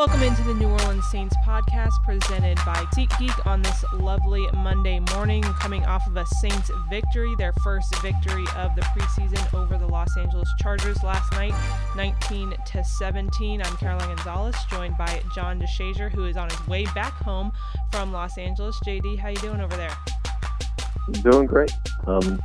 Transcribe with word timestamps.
Welcome 0.00 0.22
into 0.22 0.42
the 0.44 0.54
New 0.54 0.70
Orleans 0.70 1.06
Saints 1.10 1.36
podcast 1.44 2.02
presented 2.06 2.56
by 2.64 2.86
SeatGeek 2.94 3.46
on 3.46 3.60
this 3.60 3.84
lovely 3.92 4.48
Monday 4.54 4.98
morning, 5.14 5.42
coming 5.42 5.84
off 5.84 6.06
of 6.06 6.16
a 6.16 6.24
Saints 6.40 6.70
victory, 6.88 7.34
their 7.36 7.52
first 7.62 7.94
victory 8.00 8.46
of 8.56 8.74
the 8.74 8.80
preseason 8.80 9.52
over 9.52 9.76
the 9.76 9.86
Los 9.86 10.16
Angeles 10.16 10.48
Chargers 10.58 11.02
last 11.02 11.30
night, 11.32 11.52
19 11.96 12.54
to 12.64 12.82
17. 12.82 13.60
I'm 13.60 13.76
Caroline 13.76 14.16
Gonzalez, 14.16 14.56
joined 14.70 14.96
by 14.96 15.20
John 15.34 15.60
DeShazier, 15.60 16.10
who 16.10 16.24
is 16.24 16.38
on 16.38 16.48
his 16.48 16.66
way 16.66 16.86
back 16.94 17.12
home 17.12 17.52
from 17.92 18.10
Los 18.10 18.38
Angeles. 18.38 18.80
JD, 18.86 19.18
how 19.18 19.28
you 19.28 19.36
doing 19.36 19.60
over 19.60 19.76
there? 19.76 19.94
Doing 21.22 21.44
great. 21.44 21.74
Um, 22.06 22.40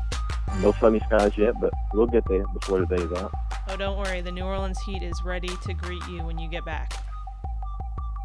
no 0.60 0.74
sunny 0.74 1.00
skies 1.06 1.38
yet, 1.38 1.54
but 1.62 1.72
we'll 1.94 2.08
get 2.08 2.28
there 2.28 2.44
before 2.48 2.82
the 2.82 2.98
day's 2.98 3.12
out. 3.14 3.32
Oh, 3.70 3.78
don't 3.78 3.98
worry. 3.98 4.20
The 4.20 4.34
New 4.34 4.44
Orleans 4.44 4.82
Heat 4.82 5.04
is 5.04 5.24
ready 5.24 5.56
to 5.64 5.74
greet 5.74 6.06
you 6.10 6.22
when 6.22 6.38
you 6.38 6.50
get 6.50 6.66
back. 6.66 6.92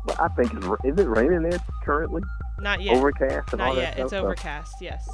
But 0.07 0.21
I 0.21 0.29
think 0.29 0.53
it's, 0.55 0.67
is 0.85 0.99
it 0.99 1.09
raining 1.09 1.43
there 1.43 1.61
currently? 1.85 2.23
Not 2.59 2.81
yet. 2.81 2.97
Overcast 2.97 3.53
and 3.53 3.59
Not 3.59 3.69
all 3.69 3.75
that 3.75 3.81
yet. 3.83 3.93
stuff? 3.95 4.05
It's 4.05 4.13
overcast. 4.15 4.75
Yes. 4.81 5.09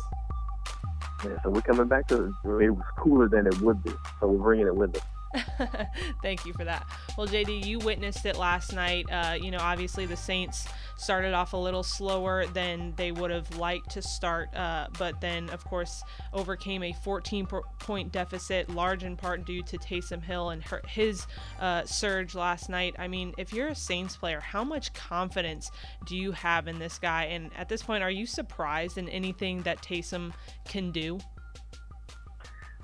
Yeah, 1.25 1.41
so 1.43 1.51
we're 1.51 1.63
coming 1.63 1.89
back 1.89 2.07
to 2.09 2.25
it 2.45 2.71
was 2.71 2.85
cooler 2.99 3.29
than 3.29 3.47
it 3.47 3.61
would 3.61 3.83
be, 3.83 3.91
so 4.21 4.29
we're 4.29 4.43
bringing 4.43 4.67
it 4.67 4.77
with 4.77 4.97
us. 4.97 5.03
Thank 6.23 6.45
you 6.45 6.53
for 6.53 6.65
that. 6.65 6.87
Well, 7.17 7.27
JD, 7.27 7.65
you 7.65 7.79
witnessed 7.79 8.27
it 8.27 8.37
last 8.37 8.73
night. 8.73 9.07
Uh, 9.11 9.37
you 9.41 9.51
know, 9.51 9.59
obviously 9.61 10.07
the 10.07 10.17
Saints 10.17 10.67
started 10.97 11.35
off 11.35 11.53
a 11.53 11.57
little 11.57 11.83
slower 11.83 12.47
than 12.47 12.95
they 12.97 13.13
would 13.13 13.31
have 13.31 13.57
liked 13.57 13.91
to 13.91 14.03
start, 14.03 14.55
uh, 14.57 14.87
but 14.99 15.21
then, 15.21 15.51
of 15.51 15.65
course, 15.65 16.03
overcame 16.33 16.83
a 16.83 16.93
14 16.93 17.47
point 17.79 18.13
deficit, 18.13 18.69
large 18.71 19.05
in 19.05 19.17
part 19.17 19.45
due 19.45 19.63
to 19.63 19.79
Taysom 19.79 20.23
Hill 20.23 20.51
and 20.51 20.63
her, 20.65 20.83
his 20.89 21.27
uh, 21.61 21.85
surge 21.85 22.35
last 22.35 22.69
night. 22.69 22.95
I 22.99 23.09
mean, 23.09 23.35
if 23.39 23.53
you're 23.53 23.69
a 23.69 23.75
Saints 23.75 24.17
player, 24.17 24.41
how 24.41 24.65
much 24.65 24.93
confidence 24.95 25.71
do 26.07 26.17
you 26.17 26.33
have 26.33 26.69
in 26.69 26.79
this 26.79 26.99
guy? 26.99 27.25
And 27.25 27.51
at 27.57 27.69
this 27.69 27.83
point, 27.83 28.03
are 28.03 28.11
you 28.11 28.27
surprised 28.27 28.99
in 28.99 29.09
anything 29.09 29.63
that 29.63 29.83
Taysom 29.83 30.33
can 30.67 30.91
do? 30.91 31.19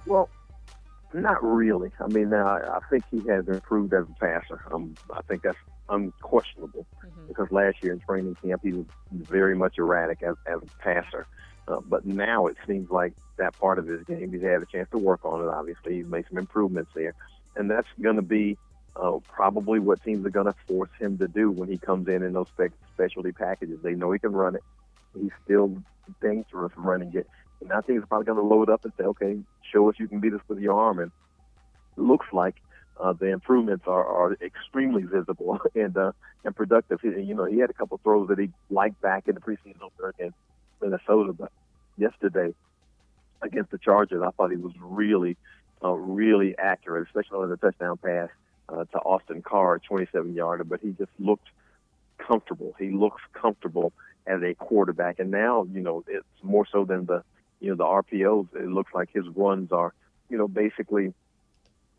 Well, 0.06 0.28
not 1.14 1.42
really. 1.42 1.90
I 2.00 2.06
mean, 2.08 2.30
now 2.30 2.46
I 2.46 2.80
think 2.90 3.04
he 3.10 3.26
has 3.28 3.46
improved 3.48 3.92
as 3.94 4.04
a 4.04 4.14
passer. 4.20 4.62
Um, 4.72 4.94
I 5.12 5.20
think 5.22 5.42
that's 5.42 5.58
unquestionable 5.88 6.86
Mm-hmm. 7.04 7.26
because 7.26 7.50
last 7.50 7.82
year 7.82 7.92
in 7.92 7.98
training 7.98 8.36
camp 8.42 8.60
he 8.62 8.72
was 8.72 8.86
very 9.12 9.56
much 9.56 9.76
erratic 9.78 10.22
as, 10.22 10.36
as 10.46 10.60
a 10.62 10.82
passer. 10.82 11.26
Uh, 11.66 11.80
but 11.84 12.06
now 12.06 12.46
it 12.46 12.56
seems 12.66 12.90
like 12.90 13.12
that 13.38 13.58
part 13.58 13.78
of 13.78 13.86
his 13.86 14.02
game, 14.04 14.32
he's 14.32 14.42
had 14.42 14.62
a 14.62 14.66
chance 14.66 14.88
to 14.90 14.98
work 14.98 15.24
on 15.24 15.40
it. 15.40 15.48
Obviously, 15.48 15.94
he's 15.96 16.06
made 16.06 16.24
some 16.28 16.38
improvements 16.38 16.90
there, 16.94 17.14
and 17.56 17.68
that's 17.70 17.88
going 18.00 18.16
to 18.16 18.22
be 18.22 18.56
uh, 18.94 19.18
probably 19.28 19.78
what 19.80 20.02
teams 20.04 20.24
are 20.26 20.30
going 20.30 20.46
to 20.46 20.54
force 20.68 20.90
him 21.00 21.18
to 21.18 21.26
do 21.28 21.50
when 21.50 21.68
he 21.68 21.76
comes 21.78 22.06
in 22.08 22.22
in 22.22 22.32
those 22.32 22.46
spe- 22.48 22.72
specialty 22.94 23.32
packages. 23.32 23.78
They 23.82 23.94
know 23.94 24.12
he 24.12 24.18
can 24.20 24.32
run 24.32 24.54
it. 24.54 24.62
He's 25.20 25.30
still 25.44 25.76
dangerous 26.20 26.72
running 26.76 27.12
it. 27.14 27.28
And 27.62 27.72
I 27.72 27.80
think 27.80 27.98
he's 27.98 28.08
probably 28.08 28.26
going 28.26 28.38
to 28.38 28.44
load 28.44 28.68
up 28.68 28.84
and 28.84 28.92
say, 28.98 29.04
okay, 29.04 29.38
show 29.72 29.88
us 29.88 29.96
you 29.98 30.08
can 30.08 30.20
beat 30.20 30.34
us 30.34 30.40
with 30.48 30.58
your 30.58 30.78
arm. 30.78 30.98
And 30.98 31.10
looks 31.96 32.26
like 32.32 32.56
uh, 33.00 33.12
the 33.12 33.26
improvements 33.26 33.84
are, 33.86 34.04
are 34.04 34.36
extremely 34.40 35.02
visible 35.02 35.60
and 35.74 35.96
uh, 35.96 36.12
and 36.44 36.54
productive. 36.54 37.00
He, 37.00 37.08
you 37.08 37.34
know, 37.34 37.44
he 37.44 37.58
had 37.58 37.70
a 37.70 37.74
couple 37.74 37.98
throws 38.02 38.28
that 38.28 38.38
he 38.38 38.50
liked 38.70 39.00
back 39.00 39.28
in 39.28 39.34
the 39.34 39.40
preseason 39.40 39.80
opener 39.82 40.08
against 40.08 40.36
Minnesota, 40.80 41.32
but 41.32 41.52
yesterday 41.96 42.54
against 43.42 43.70
the 43.70 43.78
Chargers, 43.78 44.22
I 44.24 44.30
thought 44.30 44.50
he 44.50 44.56
was 44.56 44.72
really, 44.80 45.36
uh, 45.82 45.92
really 45.92 46.56
accurate, 46.58 47.06
especially 47.08 47.38
on 47.38 47.50
the 47.50 47.56
touchdown 47.56 47.98
pass 47.98 48.28
uh, 48.68 48.84
to 48.84 48.98
Austin 48.98 49.42
Carr, 49.42 49.80
27 49.80 50.34
yarder. 50.34 50.64
But 50.64 50.80
he 50.80 50.90
just 50.90 51.10
looked 51.18 51.48
comfortable. 52.18 52.74
He 52.78 52.90
looks 52.90 53.20
comfortable 53.32 53.92
as 54.26 54.42
a 54.42 54.54
quarterback, 54.54 55.18
and 55.18 55.30
now 55.30 55.66
you 55.72 55.80
know 55.80 56.04
it's 56.06 56.24
more 56.42 56.66
so 56.70 56.84
than 56.84 57.06
the 57.06 57.24
you 57.62 57.70
know 57.70 57.76
the 57.76 57.84
RPOs. 57.84 58.48
It 58.54 58.68
looks 58.68 58.92
like 58.92 59.10
his 59.12 59.26
runs 59.28 59.70
are 59.72 59.94
you 60.28 60.36
know 60.36 60.48
basically 60.48 61.14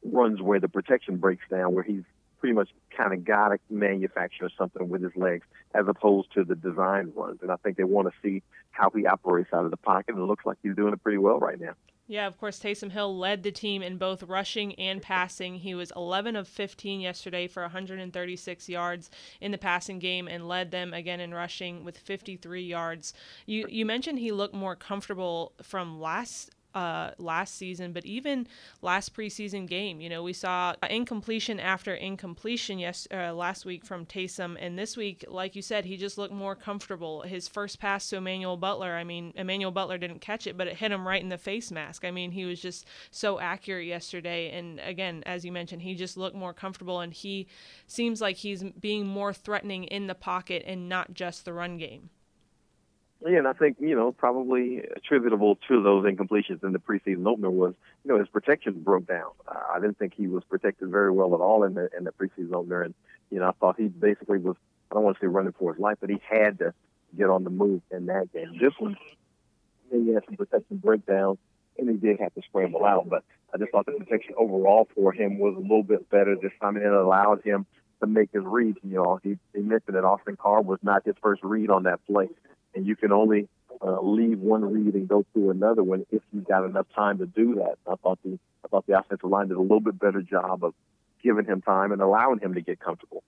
runs 0.04 0.42
where 0.42 0.60
the 0.60 0.68
protection 0.68 1.18
breaks 1.18 1.46
down, 1.50 1.74
where 1.74 1.84
he's 1.84 2.04
pretty 2.44 2.56
much 2.56 2.72
kind 2.98 3.14
of 3.14 3.24
got 3.24 3.48
to 3.48 3.58
manufacture 3.70 4.50
something 4.58 4.90
with 4.90 5.02
his 5.02 5.16
legs 5.16 5.46
as 5.74 5.86
opposed 5.88 6.30
to 6.34 6.44
the 6.44 6.56
design 6.56 7.10
ones. 7.16 7.40
And 7.42 7.50
I 7.50 7.56
think 7.56 7.78
they 7.78 7.86
want 7.86 8.10
to 8.10 8.14
see 8.22 8.44
how 8.72 8.90
he 8.90 9.06
operates 9.06 9.54
out 9.54 9.64
of 9.64 9.72
the 9.72 9.78
pocket. 9.78 10.16
And 10.16 10.18
it 10.18 10.26
looks 10.26 10.46
like 10.46 10.58
he's 10.62 10.76
doing 10.76 10.92
it 10.92 11.02
pretty 11.02 11.20
well 11.20 11.40
right 11.40 11.58
now. 11.58 11.72
Yeah, 12.06 12.28
of 12.28 12.38
course, 12.38 12.60
Taysom 12.60 12.92
Hill 12.92 13.18
led 13.18 13.44
the 13.44 13.52
team 13.54 13.82
in 13.82 13.98
both 13.98 14.24
rushing 14.24 14.76
and 14.76 15.02
passing. 15.02 15.56
He 15.56 15.74
was 15.74 15.94
11 15.96 16.36
of 16.36 16.50
15 16.50 17.00
yesterday 17.00 17.48
for 17.48 17.64
136 17.64 18.68
yards 18.68 19.10
in 19.40 19.52
the 19.54 19.58
passing 19.58 20.00
game 20.00 20.28
and 20.28 20.46
led 20.46 20.72
them 20.72 20.94
again 20.94 21.22
in 21.22 21.34
rushing 21.34 21.86
with 21.86 21.98
53 21.98 22.62
yards. 22.62 23.14
You 23.46 23.68
you 23.70 23.86
mentioned 23.86 24.20
he 24.20 24.34
looked 24.34 24.54
more 24.54 24.76
comfortable 24.76 25.54
from 25.62 26.02
last 26.02 26.52
uh, 26.74 27.12
last 27.18 27.56
season, 27.56 27.94
but 27.94 28.06
even 28.06 28.48
last 28.82 29.16
preseason 29.16 29.68
game, 29.68 30.02
you 30.02 30.10
know, 30.10 30.24
we 30.24 30.34
saw 30.34 30.74
incompletion 30.90 31.60
after 31.60 31.94
incompletion 31.94 32.80
yes 32.80 33.08
uh, 33.14 33.34
last 33.34 33.66
week 33.66 33.86
from 33.86 34.06
Taysom, 34.06 34.58
and 34.60 34.78
this 34.78 34.98
week, 34.98 35.26
like 35.28 35.56
you 35.56 35.62
said, 35.62 35.86
he 35.86 35.98
just 35.98 36.18
looked 36.18 36.34
more 36.34 36.56
comfortable. 36.56 37.22
His 37.22 37.48
first 37.48 37.80
pass 37.80 38.10
to 38.10 38.18
Emmanuel 38.18 38.58
Butler, 38.58 38.94
I 38.94 39.04
mean, 39.04 39.34
Emmanuel 39.36 39.72
Butler 39.72 39.98
didn't 39.98 40.20
catch 40.20 40.48
it, 40.48 40.58
but 40.58 40.68
it 40.68 40.78
hit 40.78 40.92
him 40.92 41.08
right 41.08 41.22
in 41.22 41.30
the 41.30 41.38
face 41.38 41.72
mask. 41.72 42.06
I 42.06 42.12
mean, 42.12 42.32
he 42.32 42.46
was 42.46 42.62
just 42.62 42.86
so 43.12 43.40
accurate 43.40 43.88
yesterday, 43.88 44.52
and 44.52 44.80
again, 44.80 45.24
as 45.26 45.46
you 45.46 45.52
mentioned, 45.52 45.82
he 45.82 45.96
just 45.96 46.18
looked 46.18 46.36
more 46.36 46.54
comfortable, 46.54 47.00
and 47.00 47.14
he 47.14 47.48
seems 47.88 48.22
like 48.22 48.38
he's 48.38 48.64
being 48.64 49.06
more 49.06 49.34
threatening 49.34 49.84
in 49.86 50.08
the 50.08 50.16
pocket 50.16 50.64
and 50.66 50.90
not 50.90 51.14
just 51.14 51.46
the 51.46 51.54
run 51.54 51.78
game. 51.78 52.10
Yeah, 53.26 53.38
and 53.38 53.48
I 53.48 53.54
think, 53.54 53.78
you 53.80 53.96
know, 53.96 54.12
probably 54.12 54.80
attributable 54.98 55.58
to 55.70 55.82
those 55.82 56.04
incompletions 56.06 56.62
in 56.62 56.74
the 56.74 56.80
preseason 56.80 57.26
opener 57.26 57.50
was, 57.50 57.74
you 58.04 58.12
know, 58.12 58.20
his 58.20 58.28
protection 58.28 58.82
broke 58.82 59.08
down. 59.08 59.30
Uh, 59.48 59.60
I 59.74 59.80
didn't 59.80 59.98
think 59.98 60.14
he 60.14 60.28
was 60.28 60.44
protected 60.44 60.90
very 60.90 61.10
well 61.10 61.34
at 61.34 61.40
all 61.40 61.64
in 61.64 61.74
the 61.74 61.90
in 61.98 62.04
the 62.04 62.12
preseason 62.12 62.54
opener, 62.54 62.82
and 62.82 62.94
you 63.32 63.40
know, 63.40 63.48
I 63.48 63.52
thought 63.52 63.80
he 63.80 63.88
basically 63.88 64.40
was. 64.40 64.58
I 64.92 64.96
don't 64.96 65.04
want 65.04 65.18
to 65.18 65.24
say 65.24 65.28
running 65.28 65.54
for 65.58 65.74
his 65.74 65.80
life, 65.82 65.98
but 66.02 66.10
he 66.10 66.20
had 66.30 66.60
to 66.60 66.74
get 67.18 67.30
on 67.30 67.46
the 67.46 67.50
move 67.50 67.82
in 67.92 68.08
that 68.08 68.32
game. 68.34 68.58
This 68.60 68.74
one, 68.78 68.98
he 69.90 70.14
had 70.14 70.24
some 70.26 70.36
protection 70.36 70.78
breakdowns, 70.78 71.38
and 71.80 71.90
he 71.90 71.96
did 71.96 72.20
have 72.20 72.34
to 72.34 72.42
scramble 72.42 72.84
out. 72.84 73.08
But 73.10 73.24
I 73.54 73.58
just 73.58 73.72
thought 73.72 73.86
the 73.86 73.94
protection 73.94 74.36
overall 74.38 74.90
for 74.94 75.14
him 75.14 75.40
was 75.40 75.56
a 75.56 75.62
little 75.62 75.84
bit 75.84 76.10
better 76.10 76.36
this 76.36 76.52
time, 76.60 76.76
and 76.76 76.86
it 76.86 76.92
allowed 76.92 77.42
him 77.44 77.66
to 78.02 78.08
make 78.08 78.32
his 78.34 78.44
reads. 78.44 78.80
You 78.84 78.96
know, 78.96 79.20
he, 79.24 79.38
he 79.56 79.62
mentioned 79.62 79.96
that 79.96 80.04
Austin 80.04 80.36
Carr 80.36 80.62
was 80.62 80.80
not 80.84 81.06
his 81.06 81.16
first 81.22 81.42
read 81.42 81.70
on 81.70 81.84
that 81.84 82.06
play 82.06 82.28
and 82.76 82.88
you 82.88 82.96
can 82.96 83.12
only 83.12 83.48
uh, 83.82 84.02
leave 84.02 84.40
one 84.40 84.64
read 84.64 84.94
and 84.94 85.08
go 85.08 85.26
to 85.34 85.50
another 85.50 85.84
one 85.84 86.06
if 86.12 86.22
you 86.32 86.42
got 86.42 86.66
enough 86.66 86.88
time 86.96 87.18
to 87.20 87.26
do 87.26 87.56
that. 87.56 87.76
I 87.88 87.96
thought 87.96 88.20
the 88.24 88.40
I 88.64 88.68
thought 88.70 88.88
the 88.88 88.98
offensive 88.98 89.30
line 89.30 89.50
did 89.50 89.58
a 89.58 89.62
little 89.62 89.82
bit 89.82 90.00
better 90.00 90.22
job 90.22 90.64
of 90.64 90.74
giving 91.22 91.46
him 91.46 91.62
time 91.62 91.92
and 91.92 92.02
allowing 92.02 92.40
him 92.40 92.54
to 92.54 92.62
get 92.62 92.80
comfortable. 92.80 93.24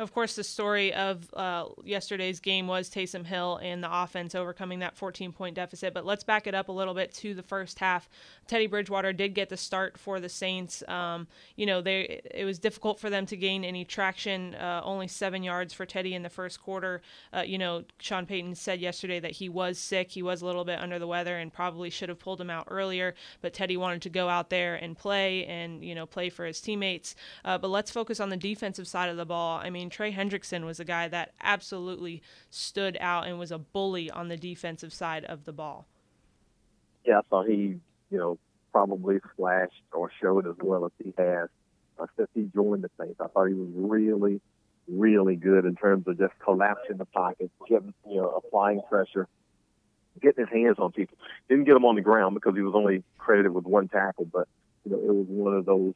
Of 0.00 0.14
course, 0.14 0.34
the 0.34 0.44
story 0.44 0.94
of 0.94 1.28
uh, 1.34 1.66
yesterday's 1.84 2.40
game 2.40 2.66
was 2.66 2.88
Taysom 2.88 3.26
Hill 3.26 3.60
and 3.62 3.84
the 3.84 4.02
offense 4.02 4.34
overcoming 4.34 4.78
that 4.78 4.96
14 4.96 5.30
point 5.30 5.54
deficit. 5.54 5.92
But 5.92 6.06
let's 6.06 6.24
back 6.24 6.46
it 6.46 6.54
up 6.54 6.70
a 6.70 6.72
little 6.72 6.94
bit 6.94 7.12
to 7.16 7.34
the 7.34 7.42
first 7.42 7.78
half. 7.78 8.08
Teddy 8.46 8.66
Bridgewater 8.66 9.12
did 9.12 9.34
get 9.34 9.50
the 9.50 9.58
start 9.58 9.98
for 9.98 10.18
the 10.18 10.30
Saints. 10.30 10.82
Um, 10.88 11.28
you 11.54 11.66
know, 11.66 11.82
they 11.82 12.22
it 12.34 12.46
was 12.46 12.58
difficult 12.58 12.98
for 12.98 13.10
them 13.10 13.26
to 13.26 13.36
gain 13.36 13.62
any 13.62 13.84
traction. 13.84 14.54
Uh, 14.54 14.80
only 14.82 15.06
seven 15.06 15.42
yards 15.42 15.74
for 15.74 15.84
Teddy 15.84 16.14
in 16.14 16.22
the 16.22 16.30
first 16.30 16.62
quarter. 16.62 17.02
Uh, 17.36 17.42
you 17.42 17.58
know, 17.58 17.84
Sean 17.98 18.24
Payton 18.24 18.54
said 18.54 18.80
yesterday 18.80 19.20
that 19.20 19.32
he 19.32 19.50
was 19.50 19.78
sick. 19.78 20.10
He 20.10 20.22
was 20.22 20.40
a 20.40 20.46
little 20.46 20.64
bit 20.64 20.78
under 20.78 20.98
the 20.98 21.06
weather 21.06 21.36
and 21.36 21.52
probably 21.52 21.90
should 21.90 22.08
have 22.08 22.18
pulled 22.18 22.40
him 22.40 22.48
out 22.48 22.68
earlier. 22.70 23.14
But 23.42 23.52
Teddy 23.52 23.76
wanted 23.76 24.00
to 24.00 24.08
go 24.08 24.30
out 24.30 24.48
there 24.48 24.76
and 24.76 24.96
play 24.96 25.44
and 25.44 25.84
you 25.84 25.94
know 25.94 26.06
play 26.06 26.30
for 26.30 26.46
his 26.46 26.58
teammates. 26.58 27.14
Uh, 27.44 27.58
but 27.58 27.68
let's 27.68 27.90
focus 27.90 28.18
on 28.18 28.30
the 28.30 28.38
defensive 28.38 28.88
side 28.88 29.10
of 29.10 29.18
the 29.18 29.26
ball. 29.26 29.58
I 29.58 29.68
mean. 29.68 29.89
Trey 29.90 30.12
Hendrickson 30.12 30.64
was 30.64 30.80
a 30.80 30.84
guy 30.84 31.08
that 31.08 31.32
absolutely 31.42 32.22
stood 32.50 32.96
out 33.00 33.26
and 33.26 33.38
was 33.38 33.52
a 33.52 33.58
bully 33.58 34.10
on 34.10 34.28
the 34.28 34.36
defensive 34.36 34.92
side 34.92 35.24
of 35.24 35.44
the 35.44 35.52
ball. 35.52 35.86
Yeah, 37.04 37.18
I 37.18 37.22
thought 37.28 37.46
he, 37.46 37.76
you 38.10 38.18
know, 38.18 38.38
probably 38.72 39.18
flashed 39.36 39.82
or 39.92 40.10
showed 40.20 40.46
as 40.46 40.54
well 40.60 40.84
as 40.84 40.92
he 41.02 41.12
has 41.18 41.48
uh, 41.98 42.06
since 42.16 42.28
he 42.34 42.48
joined 42.54 42.82
the 42.82 42.90
Saints. 42.98 43.20
I 43.20 43.26
thought 43.28 43.46
he 43.46 43.54
was 43.54 43.68
really, 43.74 44.40
really 44.88 45.36
good 45.36 45.64
in 45.64 45.76
terms 45.76 46.06
of 46.06 46.18
just 46.18 46.32
collapsing 46.38 46.96
the 46.96 47.04
pocket, 47.06 47.50
getting, 47.68 47.94
you 48.08 48.16
know, 48.16 48.28
applying 48.30 48.80
pressure, 48.88 49.28
getting 50.22 50.46
his 50.46 50.52
hands 50.52 50.76
on 50.78 50.92
people. 50.92 51.16
Didn't 51.48 51.64
get 51.64 51.76
him 51.76 51.84
on 51.84 51.96
the 51.96 52.02
ground 52.02 52.34
because 52.34 52.54
he 52.54 52.62
was 52.62 52.74
only 52.74 53.02
credited 53.18 53.52
with 53.52 53.64
one 53.64 53.88
tackle, 53.88 54.26
but 54.26 54.48
you 54.84 54.92
know, 54.92 54.98
it 54.98 55.14
was 55.14 55.26
one 55.28 55.54
of 55.54 55.66
those 55.66 55.94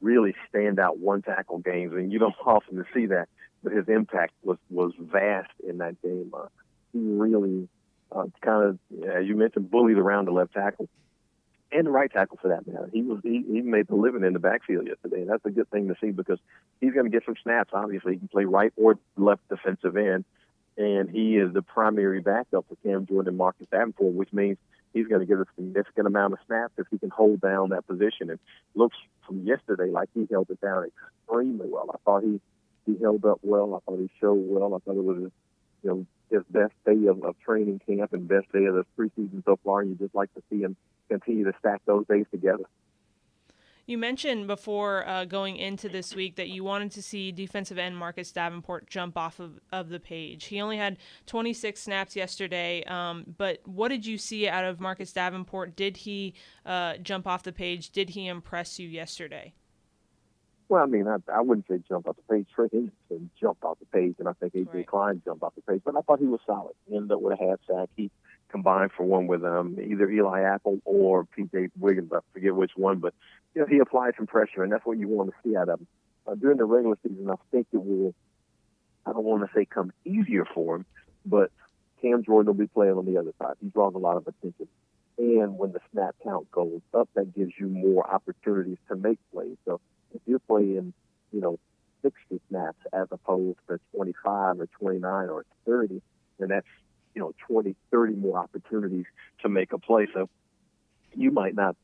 really 0.00 0.34
standout 0.52 0.98
one 0.98 1.22
tackle 1.22 1.58
games, 1.58 1.92
and 1.94 2.12
you 2.12 2.18
don't 2.18 2.34
often 2.46 2.84
see 2.94 3.06
that. 3.06 3.28
But 3.62 3.72
his 3.72 3.88
impact 3.88 4.34
was 4.42 4.58
was 4.70 4.92
vast 4.98 5.50
in 5.66 5.78
that 5.78 6.00
game. 6.02 6.32
Uh, 6.32 6.46
he 6.92 7.00
really 7.00 7.68
uh, 8.12 8.26
kind 8.40 8.64
of, 8.64 8.78
as 9.04 9.26
you 9.26 9.36
mentioned, 9.36 9.70
bullied 9.70 9.98
around 9.98 10.26
the 10.26 10.32
left 10.32 10.54
tackle. 10.54 10.88
and 11.72 11.86
the 11.86 11.90
right 11.90 12.10
tackle 12.10 12.38
for 12.40 12.48
that 12.48 12.66
matter. 12.66 12.88
He 12.92 13.02
was 13.02 13.20
he, 13.22 13.44
he 13.46 13.60
made 13.60 13.88
the 13.88 13.96
living 13.96 14.24
in 14.24 14.32
the 14.32 14.38
backfield 14.38 14.86
yesterday, 14.86 15.22
and 15.22 15.30
that's 15.30 15.44
a 15.44 15.50
good 15.50 15.68
thing 15.70 15.88
to 15.88 15.96
see 16.00 16.10
because 16.10 16.38
he's 16.80 16.92
going 16.92 17.06
to 17.06 17.10
get 17.10 17.24
some 17.24 17.34
snaps. 17.42 17.70
Obviously, 17.72 18.14
he 18.14 18.18
can 18.18 18.28
play 18.28 18.44
right 18.44 18.72
or 18.76 18.98
left 19.16 19.46
defensive 19.48 19.96
end, 19.96 20.24
and 20.76 21.10
he 21.10 21.36
is 21.36 21.52
the 21.52 21.62
primary 21.62 22.20
backup 22.20 22.64
for 22.68 22.76
Cam 22.84 23.06
Jordan 23.06 23.28
and 23.28 23.38
Marcus 23.38 23.66
Davenport, 23.70 24.14
which 24.14 24.32
means 24.32 24.56
he's 24.92 25.06
going 25.06 25.20
to 25.20 25.26
get 25.26 25.38
a 25.38 25.44
significant 25.56 26.06
amount 26.06 26.32
of 26.32 26.38
snaps 26.46 26.74
if 26.78 26.86
he 26.90 26.98
can 26.98 27.10
hold 27.10 27.40
down 27.40 27.70
that 27.70 27.86
position. 27.86 28.30
And 28.30 28.38
looks 28.74 28.96
from 29.26 29.44
yesterday 29.44 29.90
like 29.90 30.08
he 30.14 30.26
held 30.30 30.50
it 30.50 30.60
down 30.60 30.86
extremely 30.86 31.68
well. 31.68 31.90
I 31.92 31.98
thought 32.04 32.22
he 32.22 32.40
he 32.86 32.96
held 33.02 33.24
up 33.24 33.38
well. 33.42 33.74
I 33.74 33.78
thought 33.84 33.98
he 33.98 34.10
showed 34.20 34.44
well. 34.48 34.74
I 34.74 34.78
thought 34.78 34.96
it 34.96 35.04
was 35.04 35.30
you 35.82 35.90
know 35.90 36.06
his 36.30 36.42
best 36.50 36.72
day 36.84 37.06
of, 37.06 37.22
of 37.22 37.36
training 37.40 37.80
camp 37.86 38.12
and 38.12 38.28
best 38.28 38.50
day 38.52 38.64
of 38.66 38.74
the 38.74 38.84
preseason 38.98 39.44
so 39.44 39.58
far. 39.64 39.82
You 39.82 39.94
just 39.94 40.14
like 40.14 40.32
to 40.34 40.42
see 40.50 40.60
him 40.60 40.76
continue 41.08 41.44
to 41.44 41.52
stack 41.58 41.82
those 41.86 42.06
days 42.06 42.26
together. 42.30 42.64
You 43.88 43.96
mentioned 43.96 44.46
before 44.46 45.08
uh, 45.08 45.24
going 45.24 45.56
into 45.56 45.88
this 45.88 46.14
week 46.14 46.36
that 46.36 46.50
you 46.50 46.62
wanted 46.62 46.90
to 46.92 47.02
see 47.02 47.32
defensive 47.32 47.78
end 47.78 47.96
Marcus 47.96 48.30
Davenport 48.30 48.86
jump 48.86 49.16
off 49.16 49.40
of, 49.40 49.58
of 49.72 49.88
the 49.88 49.98
page. 49.98 50.44
He 50.44 50.60
only 50.60 50.76
had 50.76 50.98
26 51.24 51.80
snaps 51.80 52.14
yesterday, 52.14 52.84
um, 52.84 53.24
but 53.38 53.60
what 53.64 53.88
did 53.88 54.04
you 54.04 54.18
see 54.18 54.46
out 54.46 54.66
of 54.66 54.78
Marcus 54.78 55.10
Davenport? 55.14 55.74
Did 55.74 55.96
he 55.96 56.34
uh, 56.66 56.98
jump 56.98 57.26
off 57.26 57.44
the 57.44 57.52
page? 57.52 57.88
Did 57.88 58.10
he 58.10 58.26
impress 58.26 58.78
you 58.78 58.86
yesterday? 58.86 59.54
Well, 60.68 60.82
I 60.82 60.86
mean, 60.86 61.08
I, 61.08 61.16
I 61.32 61.40
wouldn't 61.40 61.66
say 61.66 61.80
jump 61.88 62.08
off 62.08 62.16
the 62.16 62.34
page. 62.34 62.46
Trey 62.54 62.68
Hendrickson 62.68 63.30
jumped 63.40 63.64
off 63.64 63.78
the 63.78 63.86
page, 63.86 64.16
and 64.18 64.28
I 64.28 64.34
think 64.34 64.54
A.J. 64.54 64.68
Right. 64.70 64.86
Klein 64.86 65.22
jumped 65.24 65.42
off 65.42 65.54
the 65.54 65.62
page. 65.62 65.80
But 65.82 65.96
I 65.96 66.02
thought 66.02 66.18
he 66.18 66.26
was 66.26 66.40
solid. 66.46 66.74
He 66.86 66.94
ended 66.94 67.12
up 67.12 67.22
with 67.22 67.40
a 67.40 67.42
half 67.42 67.58
sack. 67.66 67.88
He 67.96 68.10
combined 68.50 68.90
for 68.94 69.04
one 69.04 69.26
with 69.26 69.44
um, 69.44 69.78
either 69.82 70.10
Eli 70.10 70.42
Apple 70.42 70.80
or 70.84 71.24
P.J. 71.24 71.68
Williams. 71.78 72.12
I 72.12 72.18
forget 72.34 72.54
which 72.54 72.72
one, 72.76 72.98
but 72.98 73.14
you 73.54 73.62
know 73.62 73.66
he 73.66 73.78
applied 73.78 74.14
some 74.16 74.26
pressure, 74.26 74.62
and 74.62 74.72
that's 74.72 74.84
what 74.84 74.98
you 74.98 75.08
want 75.08 75.30
to 75.30 75.36
see 75.42 75.56
out 75.56 75.68
of 75.68 75.80
him. 75.80 75.86
Uh, 76.26 76.34
during 76.34 76.58
the 76.58 76.64
regular 76.64 76.98
season, 77.02 77.30
I 77.30 77.34
think 77.50 77.66
it 77.72 77.82
will. 77.82 78.14
I 79.06 79.12
don't 79.12 79.24
want 79.24 79.42
to 79.42 79.50
say 79.54 79.64
come 79.64 79.92
easier 80.04 80.44
for 80.44 80.76
him, 80.76 80.86
but 81.24 81.50
Cam 82.02 82.22
Jordan 82.22 82.46
will 82.46 82.54
be 82.54 82.66
playing 82.66 82.94
on 82.94 83.06
the 83.06 83.18
other 83.18 83.32
side. 83.40 83.54
He 83.60 83.68
draws 83.68 83.94
a 83.94 83.98
lot 83.98 84.16
of 84.16 84.26
attention. 84.26 84.68
And 85.18 85.58
when 85.58 85.72
the 85.72 85.80
snap 85.92 86.14
count 86.22 86.50
goes 86.50 86.80
up, 86.94 87.08
that 87.14 87.34
gives 87.34 87.52
you 87.58 87.66
more 87.66 88.08
opportunities 88.08 88.78
to 88.88 88.96
make 88.96 89.18
plays. 89.32 89.56
So 89.64 89.80
if 90.14 90.20
you're 90.26 90.38
playing, 90.38 90.92
you 91.32 91.40
know, 91.40 91.58
60 92.02 92.40
snaps 92.48 92.78
as 92.92 93.08
opposed 93.10 93.58
to 93.68 93.80
25 93.96 94.60
or 94.60 94.66
29 94.78 95.28
or 95.28 95.44
30, 95.66 96.00
then 96.38 96.48
that's, 96.48 96.66
you 97.14 97.20
know, 97.20 97.34
20, 97.48 97.74
30 97.90 98.14
more 98.14 98.38
opportunities 98.38 99.06
to 99.42 99.48
make 99.48 99.72
a 99.72 99.78
play. 99.78 100.06
So 100.14 100.28
you 101.14 101.32
might 101.32 101.56
not 101.56 101.76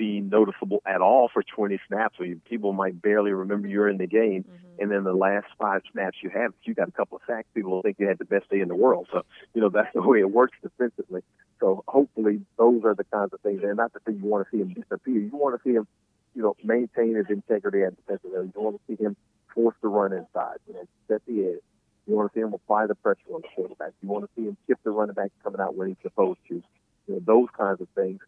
be 0.00 0.20
noticeable 0.20 0.80
at 0.86 1.02
all 1.02 1.28
for 1.30 1.42
20 1.42 1.78
snaps, 1.86 2.18
or 2.18 2.26
people 2.48 2.72
might 2.72 3.02
barely 3.02 3.32
remember 3.32 3.68
you're 3.68 3.88
in 3.88 3.98
the 3.98 4.06
game. 4.06 4.44
Mm-hmm. 4.44 4.82
And 4.82 4.90
then 4.90 5.04
the 5.04 5.12
last 5.12 5.46
five 5.58 5.82
snaps 5.92 6.16
you 6.22 6.30
have, 6.30 6.54
you 6.62 6.72
got 6.72 6.88
a 6.88 6.92
couple 6.92 7.18
of 7.18 7.22
sacks, 7.26 7.46
people 7.54 7.72
will 7.72 7.82
think 7.82 7.98
you 7.98 8.08
had 8.08 8.16
the 8.16 8.24
best 8.24 8.48
day 8.48 8.60
in 8.60 8.68
the 8.68 8.74
world. 8.74 9.08
So, 9.12 9.26
you 9.52 9.60
know, 9.60 9.68
that's 9.68 9.92
the 9.92 10.00
way 10.00 10.20
it 10.20 10.30
works 10.30 10.56
defensively. 10.62 11.20
So 11.60 11.84
hopefully 11.86 12.40
those 12.56 12.82
are 12.86 12.94
the 12.94 13.04
kinds 13.04 13.34
of 13.34 13.40
things. 13.42 13.60
And 13.62 13.76
not 13.76 13.92
to 13.92 14.00
say 14.06 14.14
you 14.14 14.24
want 14.24 14.46
to 14.46 14.56
see 14.56 14.62
him 14.62 14.72
disappear. 14.72 15.20
You 15.20 15.30
want 15.34 15.60
to 15.60 15.68
see 15.68 15.74
him 15.74 15.86
you 16.34 16.42
know, 16.42 16.56
maintain 16.64 17.16
his 17.16 17.26
integrity 17.28 17.82
at 17.82 17.94
defensive 17.96 18.30
end. 18.34 18.52
You 18.54 18.62
want 18.62 18.76
to 18.76 18.82
see 18.96 19.02
him 19.02 19.16
force 19.54 19.74
the 19.82 19.88
run 19.88 20.12
inside, 20.12 20.58
you 20.66 20.74
know, 20.74 20.84
set 21.08 21.20
the 21.26 21.44
edge. 21.44 21.62
You 22.06 22.16
want 22.16 22.32
to 22.32 22.38
see 22.38 22.42
him 22.42 22.54
apply 22.54 22.86
the 22.86 22.94
pressure 22.94 23.20
on 23.34 23.42
the 23.42 23.48
quarterback. 23.54 23.92
You 24.02 24.08
want 24.08 24.24
to 24.24 24.30
see 24.34 24.48
him 24.48 24.56
shift 24.66 24.82
the 24.84 24.90
running 24.90 25.14
back 25.14 25.30
coming 25.42 25.60
out 25.60 25.74
when 25.76 25.88
he's 25.88 25.96
supposed 26.02 26.38
to. 26.48 26.54
You 26.54 27.14
know, 27.14 27.20
those 27.24 27.48
kinds 27.56 27.80
of 27.80 27.88
things 27.94 28.20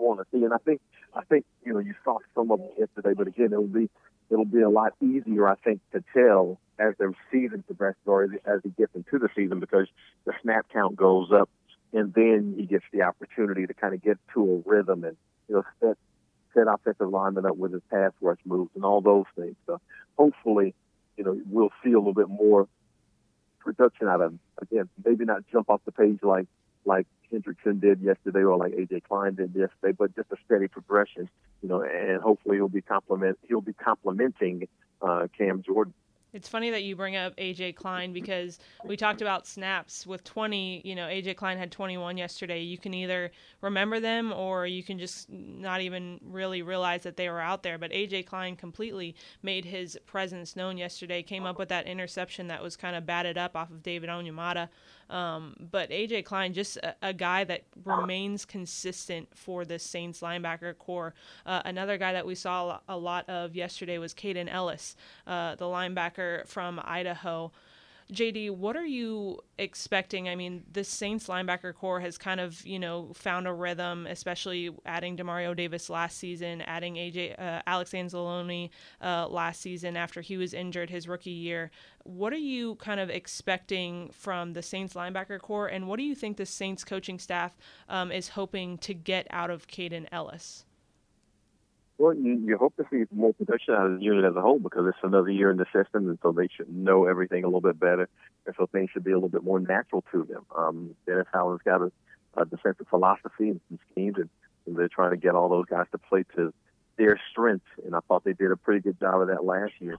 want 0.00 0.20
to 0.20 0.26
see. 0.32 0.44
And 0.44 0.52
I 0.52 0.58
think, 0.58 0.80
I 1.14 1.22
think, 1.24 1.44
you 1.64 1.72
know, 1.72 1.78
you 1.78 1.94
saw 2.04 2.18
some 2.34 2.50
of 2.50 2.58
them 2.58 2.68
yesterday, 2.78 3.14
but 3.14 3.26
again, 3.26 3.52
it'll 3.52 3.66
be, 3.66 3.90
it'll 4.30 4.44
be 4.44 4.60
a 4.60 4.70
lot 4.70 4.94
easier, 5.00 5.48
I 5.48 5.56
think, 5.56 5.80
to 5.92 6.02
tell 6.12 6.58
as 6.78 6.94
the 6.98 7.12
season 7.32 7.64
progresses 7.66 8.00
or 8.06 8.24
as, 8.24 8.60
he 8.62 8.70
gets 8.70 8.94
into 8.94 9.18
the 9.18 9.28
season 9.34 9.60
because 9.60 9.88
the 10.24 10.32
snap 10.42 10.66
count 10.72 10.96
goes 10.96 11.30
up 11.32 11.48
and 11.92 12.12
then 12.14 12.54
he 12.56 12.66
gets 12.66 12.84
the 12.92 13.02
opportunity 13.02 13.66
to 13.66 13.74
kind 13.74 13.94
of 13.94 14.02
get 14.02 14.18
to 14.34 14.62
a 14.66 14.68
rhythm 14.68 15.04
and, 15.04 15.16
you 15.48 15.56
know, 15.56 15.64
set 15.80 15.96
set 16.54 16.66
offensive 16.66 17.08
lineman 17.08 17.44
up 17.44 17.56
with 17.56 17.72
his 17.72 17.82
pass 17.90 18.12
rush 18.20 18.38
moves 18.44 18.70
and 18.74 18.84
all 18.84 19.00
those 19.00 19.26
things. 19.36 19.54
So 19.66 19.80
hopefully, 20.16 20.74
you 21.16 21.24
know, 21.24 21.38
we'll 21.46 21.72
see 21.84 21.92
a 21.92 21.98
little 21.98 22.14
bit 22.14 22.28
more 22.28 22.68
production 23.60 24.08
out 24.08 24.20
of 24.20 24.32
him. 24.32 24.40
Again, 24.62 24.88
maybe 25.04 25.24
not 25.24 25.42
jump 25.52 25.68
off 25.68 25.80
the 25.84 25.92
page 25.92 26.20
like 26.22 26.46
like 26.84 27.06
Hendrickson 27.32 27.80
did 27.80 28.00
yesterday 28.00 28.40
or 28.40 28.56
like 28.56 28.72
AJ 28.72 29.04
Klein 29.04 29.34
did 29.34 29.54
yesterday, 29.54 29.92
but 29.92 30.14
just 30.14 30.30
a 30.32 30.36
steady 30.44 30.68
progression, 30.68 31.28
you 31.62 31.68
know, 31.68 31.82
and 31.82 32.20
hopefully 32.20 32.56
he'll 32.56 32.68
be 32.68 32.82
complement 32.82 33.38
he'll 33.48 33.60
be 33.60 33.72
complementing 33.72 34.66
uh, 35.02 35.26
Cam 35.36 35.62
Jordan. 35.62 35.94
It's 36.34 36.48
funny 36.48 36.70
that 36.70 36.82
you 36.82 36.94
bring 36.94 37.16
up 37.16 37.34
AJ 37.36 37.76
Klein 37.76 38.12
because 38.12 38.58
we 38.84 38.98
talked 38.98 39.22
about 39.22 39.46
snaps 39.46 40.06
with 40.06 40.24
20. 40.24 40.82
You 40.84 40.94
know, 40.94 41.06
AJ 41.06 41.36
Klein 41.36 41.56
had 41.56 41.72
21 41.72 42.18
yesterday. 42.18 42.60
You 42.60 42.76
can 42.76 42.92
either 42.92 43.30
remember 43.62 43.98
them 43.98 44.32
or 44.34 44.66
you 44.66 44.82
can 44.82 44.98
just 44.98 45.30
not 45.30 45.80
even 45.80 46.20
really 46.22 46.60
realize 46.60 47.02
that 47.04 47.16
they 47.16 47.30
were 47.30 47.40
out 47.40 47.62
there. 47.62 47.78
But 47.78 47.92
AJ 47.92 48.26
Klein 48.26 48.56
completely 48.56 49.14
made 49.42 49.64
his 49.64 49.98
presence 50.04 50.54
known 50.54 50.76
yesterday. 50.76 51.22
Came 51.22 51.46
up 51.46 51.58
with 51.58 51.70
that 51.70 51.86
interception 51.86 52.48
that 52.48 52.62
was 52.62 52.76
kind 52.76 52.94
of 52.94 53.06
batted 53.06 53.38
up 53.38 53.56
off 53.56 53.70
of 53.70 53.82
David 53.82 54.10
Onyemata. 54.10 54.68
Um, 55.10 55.56
but 55.70 55.90
AJ 55.90 56.24
Klein, 56.24 56.52
just 56.52 56.76
a, 56.78 56.94
a, 57.02 57.12
guy 57.14 57.44
that 57.44 57.62
remains 57.84 58.44
consistent 58.44 59.28
for 59.34 59.64
the 59.64 59.78
Saints 59.78 60.20
linebacker 60.20 60.76
corps. 60.76 61.14
Uh, 61.46 61.62
another 61.64 61.96
guy 61.96 62.12
that 62.12 62.26
we 62.26 62.34
saw 62.34 62.78
a 62.88 62.96
lot 62.96 63.28
of 63.28 63.56
yesterday 63.56 63.96
was 63.96 64.12
Kaden 64.12 64.52
Elliss, 64.52 64.96
uh, 65.26 65.54
the 65.54 65.64
linebacker 65.64 66.46
from 66.46 66.80
Idaho. 66.84 67.50
JD, 68.12 68.52
what 68.52 68.74
are 68.74 68.86
you 68.86 69.38
expecting? 69.58 70.30
I 70.30 70.34
mean, 70.34 70.64
the 70.72 70.82
Saints 70.82 71.26
linebacker 71.26 71.74
corps 71.74 72.00
has 72.00 72.16
kind 72.16 72.40
of, 72.40 72.66
you 72.66 72.78
know, 72.78 73.12
found 73.12 73.46
a 73.46 73.52
rhythm, 73.52 74.06
especially 74.06 74.70
adding 74.86 75.14
Demario 75.14 75.54
Davis 75.54 75.90
last 75.90 76.16
season, 76.16 76.62
adding 76.62 76.94
AJ 76.94 77.38
uh, 77.38 77.60
Alex 77.66 77.90
Anzalone 77.90 78.70
uh, 79.02 79.28
last 79.28 79.60
season 79.60 79.94
after 79.94 80.22
he 80.22 80.38
was 80.38 80.54
injured 80.54 80.88
his 80.88 81.06
rookie 81.06 81.30
year. 81.30 81.70
What 82.04 82.32
are 82.32 82.36
you 82.36 82.76
kind 82.76 82.98
of 82.98 83.10
expecting 83.10 84.08
from 84.10 84.54
the 84.54 84.62
Saints 84.62 84.94
linebacker 84.94 85.38
corps, 85.38 85.68
and 85.68 85.86
what 85.86 85.98
do 85.98 86.02
you 86.02 86.14
think 86.14 86.38
the 86.38 86.46
Saints 86.46 86.84
coaching 86.84 87.18
staff 87.18 87.58
um, 87.90 88.10
is 88.10 88.30
hoping 88.30 88.78
to 88.78 88.94
get 88.94 89.26
out 89.28 89.50
of 89.50 89.66
Kaden 89.66 90.06
Elliss? 90.10 90.64
Well, 91.98 92.14
you, 92.14 92.40
you 92.46 92.56
hope 92.56 92.76
to 92.76 92.84
see 92.92 93.04
more 93.12 93.34
production 93.34 93.74
out 93.74 93.86
of 93.86 93.98
the 93.98 94.04
unit 94.04 94.24
as 94.24 94.36
a 94.36 94.40
whole 94.40 94.60
because 94.60 94.86
it's 94.86 94.98
another 95.02 95.30
year 95.30 95.50
in 95.50 95.56
the 95.56 95.66
system, 95.74 96.08
and 96.08 96.18
so 96.22 96.30
they 96.30 96.46
should 96.56 96.72
know 96.72 97.06
everything 97.06 97.42
a 97.42 97.48
little 97.48 97.60
bit 97.60 97.80
better, 97.80 98.08
and 98.46 98.54
so 98.56 98.66
things 98.66 98.90
should 98.92 99.02
be 99.02 99.10
a 99.10 99.14
little 99.14 99.28
bit 99.28 99.42
more 99.42 99.58
natural 99.58 100.04
to 100.12 100.22
them. 100.22 100.46
Um, 100.56 100.94
Dennis 101.06 101.26
Allen's 101.34 101.60
got 101.64 101.82
a, 101.82 101.90
a 102.36 102.44
defensive 102.44 102.86
philosophy 102.88 103.50
and 103.50 103.60
some 103.68 103.80
schemes, 103.90 104.14
and, 104.16 104.30
and 104.64 104.76
they're 104.76 104.88
trying 104.88 105.10
to 105.10 105.16
get 105.16 105.34
all 105.34 105.48
those 105.48 105.66
guys 105.66 105.86
to 105.90 105.98
play 105.98 106.22
to 106.36 106.54
their 106.98 107.20
strengths, 107.32 107.66
and 107.84 107.96
I 107.96 107.98
thought 108.06 108.22
they 108.22 108.32
did 108.32 108.52
a 108.52 108.56
pretty 108.56 108.80
good 108.80 109.00
job 109.00 109.20
of 109.20 109.26
that 109.26 109.44
last 109.44 109.72
year. 109.80 109.98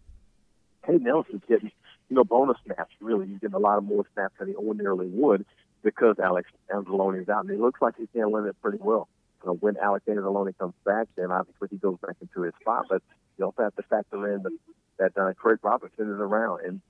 Hey, 0.85 0.95
Nelson's 0.95 1.43
getting, 1.49 1.71
you 2.09 2.15
know, 2.15 2.23
bonus 2.23 2.57
snaps. 2.65 2.93
Really, 3.01 3.27
he's 3.27 3.39
getting 3.39 3.55
a 3.55 3.59
lot 3.59 3.77
of 3.77 3.83
more 3.83 4.05
snaps 4.13 4.35
than 4.39 4.47
he 4.47 4.55
ordinarily 4.55 5.07
would 5.07 5.45
because 5.83 6.15
Alex 6.17 6.49
Anzalone 6.73 7.21
is 7.21 7.27
out, 7.27 7.43
and 7.43 7.51
it 7.51 7.59
looks 7.59 7.81
like 7.81 7.95
he's 7.97 8.07
handling 8.15 8.45
it 8.45 8.55
pretty 8.61 8.77
well 8.79 9.09
uh, 9.47 9.51
when 9.51 9.77
Alexander 9.77 10.21
Anzalone 10.21 10.57
comes 10.57 10.73
back, 10.85 11.07
then 11.15 11.31
obviously 11.31 11.69
he 11.71 11.77
goes 11.77 11.97
back 12.05 12.15
into 12.21 12.41
his 12.43 12.53
spot. 12.61 12.85
But 12.89 13.01
you 13.37 13.45
also 13.45 13.63
have 13.63 13.75
to 13.75 13.83
factor 13.83 14.33
in 14.33 14.43
the, 14.43 14.57
that 14.97 15.17
uh, 15.17 15.33
Craig 15.33 15.59
Robertson 15.61 16.11
is 16.11 16.19
around, 16.19 16.65
and 16.65 16.81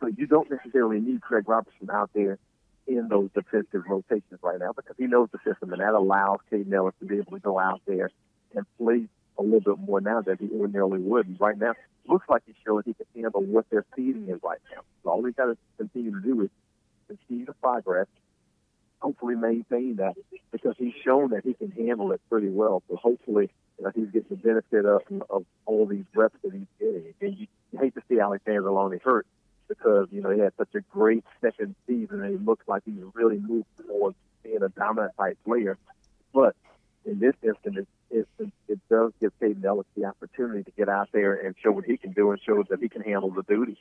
so 0.00 0.08
you 0.08 0.26
don't 0.26 0.50
necessarily 0.50 1.00
need 1.00 1.20
Craig 1.20 1.48
Robertson 1.48 1.90
out 1.90 2.10
there 2.14 2.38
in 2.86 3.08
those 3.08 3.30
defensive 3.34 3.82
rotations 3.88 4.40
right 4.42 4.58
now 4.58 4.72
because 4.72 4.94
he 4.98 5.06
knows 5.06 5.28
the 5.32 5.38
system, 5.38 5.72
and 5.72 5.80
that 5.80 5.94
allows 5.94 6.38
Kaden 6.52 6.72
Elliss 6.72 6.94
to 7.00 7.06
be 7.06 7.16
able 7.16 7.32
to 7.32 7.38
go 7.38 7.58
out 7.58 7.80
there 7.86 8.10
and 8.54 8.66
play 8.78 9.06
a 9.38 9.42
little 9.42 9.60
bit 9.60 9.78
more 9.78 10.00
now 10.00 10.20
than 10.20 10.36
he 10.38 10.48
ordinarily 10.54 11.00
would. 11.00 11.26
And 11.26 11.40
right 11.40 11.58
now, 11.58 11.74
looks 12.06 12.28
like 12.28 12.42
he's 12.46 12.54
showing 12.64 12.84
he 12.86 12.94
can 12.94 13.06
handle 13.14 13.42
what 13.42 13.66
they're 13.70 13.86
feeding 13.96 14.26
him 14.26 14.40
right 14.42 14.58
now. 14.72 14.82
So 15.02 15.10
all 15.10 15.24
he's 15.24 15.34
got 15.34 15.46
to 15.46 15.56
continue 15.78 16.12
to 16.12 16.20
do 16.20 16.42
is 16.42 16.50
continue 17.08 17.46
to 17.46 17.54
progress 17.54 18.06
hopefully 19.04 19.34
maintain 19.34 19.96
that 19.96 20.14
because 20.50 20.74
he's 20.78 20.94
shown 21.04 21.30
that 21.30 21.44
he 21.44 21.52
can 21.52 21.70
handle 21.70 22.10
it 22.12 22.22
pretty 22.30 22.48
well. 22.48 22.82
So 22.88 22.96
hopefully 22.96 23.50
you 23.78 23.84
know, 23.84 23.92
he's 23.94 24.06
getting 24.06 24.28
the 24.30 24.36
benefit 24.36 24.86
of, 24.86 25.02
of 25.28 25.44
all 25.66 25.84
these 25.84 26.06
reps 26.14 26.36
that 26.42 26.54
he's 26.54 26.66
getting. 26.80 27.12
And 27.20 27.36
you, 27.38 27.46
hate 27.78 27.94
to 27.96 28.02
see 28.08 28.18
Alexander 28.18 28.62
Anzalone 28.62 29.02
hurt 29.02 29.26
because, 29.68 30.06
you 30.10 30.22
know, 30.22 30.30
he 30.30 30.40
had 30.40 30.52
such 30.56 30.74
a 30.74 30.80
great 30.80 31.24
second 31.42 31.74
season 31.86 32.22
and 32.22 32.30
he 32.30 32.44
looks 32.44 32.66
like 32.66 32.82
he's 32.86 33.02
really 33.14 33.38
moved 33.38 33.66
towards 33.86 34.16
being 34.42 34.62
a 34.62 34.68
dominant 34.70 35.12
type 35.18 35.36
player. 35.44 35.76
But 36.32 36.56
in 37.04 37.18
this 37.18 37.34
instance, 37.42 37.86
it, 38.10 38.28
it, 38.38 38.52
it 38.68 38.78
does 38.88 39.12
give 39.20 39.32
Kaden 39.38 39.64
Elliss 39.64 39.86
the 39.96 40.06
opportunity 40.06 40.62
to 40.62 40.70
get 40.70 40.88
out 40.88 41.10
there 41.12 41.34
and 41.34 41.54
show 41.62 41.72
what 41.72 41.84
he 41.84 41.98
can 41.98 42.12
do 42.12 42.30
and 42.30 42.40
show 42.40 42.62
that 42.70 42.80
he 42.80 42.88
can 42.88 43.02
handle 43.02 43.30
the 43.30 43.42
duty. 43.42 43.76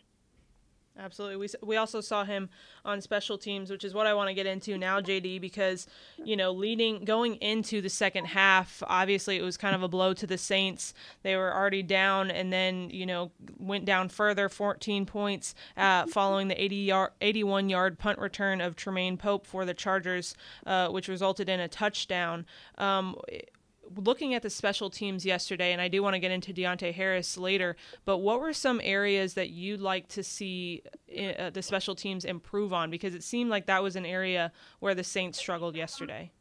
Absolutely. 0.98 1.38
We, 1.38 1.48
we 1.68 1.78
also 1.78 2.02
saw 2.02 2.24
him 2.24 2.50
on 2.86 3.02
special 3.02 3.36
teams, 3.38 3.72
which 3.72 3.84
is 3.84 3.96
what 3.96 4.06
I 4.06 4.14
want 4.14 4.28
to 4.28 4.34
get 4.36 4.46
into 4.46 4.78
now, 4.78 5.02
JD, 5.02 5.42
because, 5.42 5.88
you 6.24 6.38
know, 6.38 6.52
leading, 6.52 7.04
going 7.04 7.36
into 7.38 7.82
the 7.82 7.90
second 7.90 8.26
half, 8.26 8.84
obviously 8.86 9.38
it 9.38 9.42
was 9.42 9.58
kind 9.58 9.76
of 9.76 9.82
a 9.82 9.88
blow 9.88 10.14
to 10.14 10.28
the 10.28 10.38
Saints. 10.38 10.94
They 11.24 11.36
were 11.36 11.52
already 11.52 11.82
down 11.82 12.30
and 12.30 12.54
then, 12.54 12.92
you 12.92 13.08
know, 13.08 13.32
went 13.58 13.86
down 13.86 14.10
further, 14.10 14.50
14 14.50 15.08
points, 15.08 15.56
uh, 15.78 16.06
following 16.06 16.48
the 16.48 16.62
80 16.62 16.76
yard, 16.76 17.12
81 17.22 17.70
yard 17.70 17.98
punt 17.98 18.20
return 18.20 18.62
of 18.62 18.76
Tremaine 18.76 19.18
Pope 19.18 19.48
for 19.48 19.66
the 19.66 19.74
Chargers, 19.74 20.36
uh, 20.68 20.90
which 20.90 21.08
resulted 21.08 21.50
in 21.50 21.60
a 21.60 21.68
touchdown. 21.68 22.46
Um, 22.78 23.16
looking 23.96 24.34
at 24.34 24.42
the 24.42 24.50
special 24.50 24.90
teams 24.90 25.26
yesterday, 25.26 25.72
and 25.72 25.82
I 25.82 25.88
do 25.88 26.04
want 26.04 26.14
to 26.14 26.20
get 26.20 26.32
into 26.32 26.54
Deonte 26.54 26.94
Harris 26.94 27.38
later, 27.38 27.76
but 28.06 28.20
what 28.20 28.40
were 28.40 28.54
some 28.54 28.80
areas 28.84 29.34
that 29.36 29.50
you'd 29.50 29.82
like 29.82 30.08
to 30.10 30.24
see 30.24 30.84
uh, 31.18 31.50
the 31.50 31.62
special 31.62 31.96
teams 31.96 32.26
improve 32.26 32.74
on? 32.74 32.90
Because 32.90 33.16
it 33.16 33.24
seemed 33.24 33.50
like 33.50 33.66
that 33.68 33.84
was 33.84 33.96
an 33.96 34.06
area 34.06 34.52
where 34.80 34.96
the 34.96 35.04
Saints 35.04 35.38
struggled 35.38 35.76
yesterday. 35.76 36.32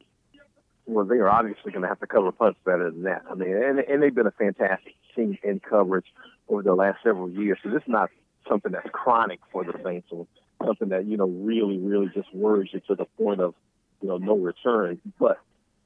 Well, 0.86 1.04
they 1.04 1.16
are 1.16 1.28
obviously 1.28 1.70
going 1.70 1.82
to 1.82 1.88
have 1.88 2.00
to 2.00 2.06
cover 2.06 2.32
punts 2.32 2.58
better 2.64 2.90
than 2.90 3.04
that. 3.04 3.22
I 3.30 3.34
mean, 3.34 3.56
and, 3.56 3.78
and 3.78 4.02
they've 4.02 4.14
been 4.14 4.26
a 4.26 4.32
fantastic 4.32 4.94
team 5.14 5.38
in 5.44 5.60
coverage 5.60 6.06
over 6.48 6.62
the 6.62 6.74
last 6.74 6.98
several 7.04 7.30
years. 7.30 7.58
So 7.62 7.70
this 7.70 7.82
is 7.82 7.88
not 7.88 8.10
something 8.48 8.72
that's 8.72 8.88
chronic 8.92 9.38
for 9.52 9.64
the 9.64 9.74
Saints 9.84 10.08
or 10.10 10.26
something 10.64 10.88
that, 10.88 11.06
you 11.06 11.16
know, 11.16 11.26
really, 11.26 11.78
really 11.78 12.10
just 12.12 12.34
worries 12.34 12.70
you 12.72 12.80
to 12.88 12.94
the 12.96 13.04
point 13.16 13.40
of, 13.40 13.54
you 14.00 14.08
know, 14.08 14.18
no 14.18 14.36
return. 14.36 15.00
But 15.20 15.38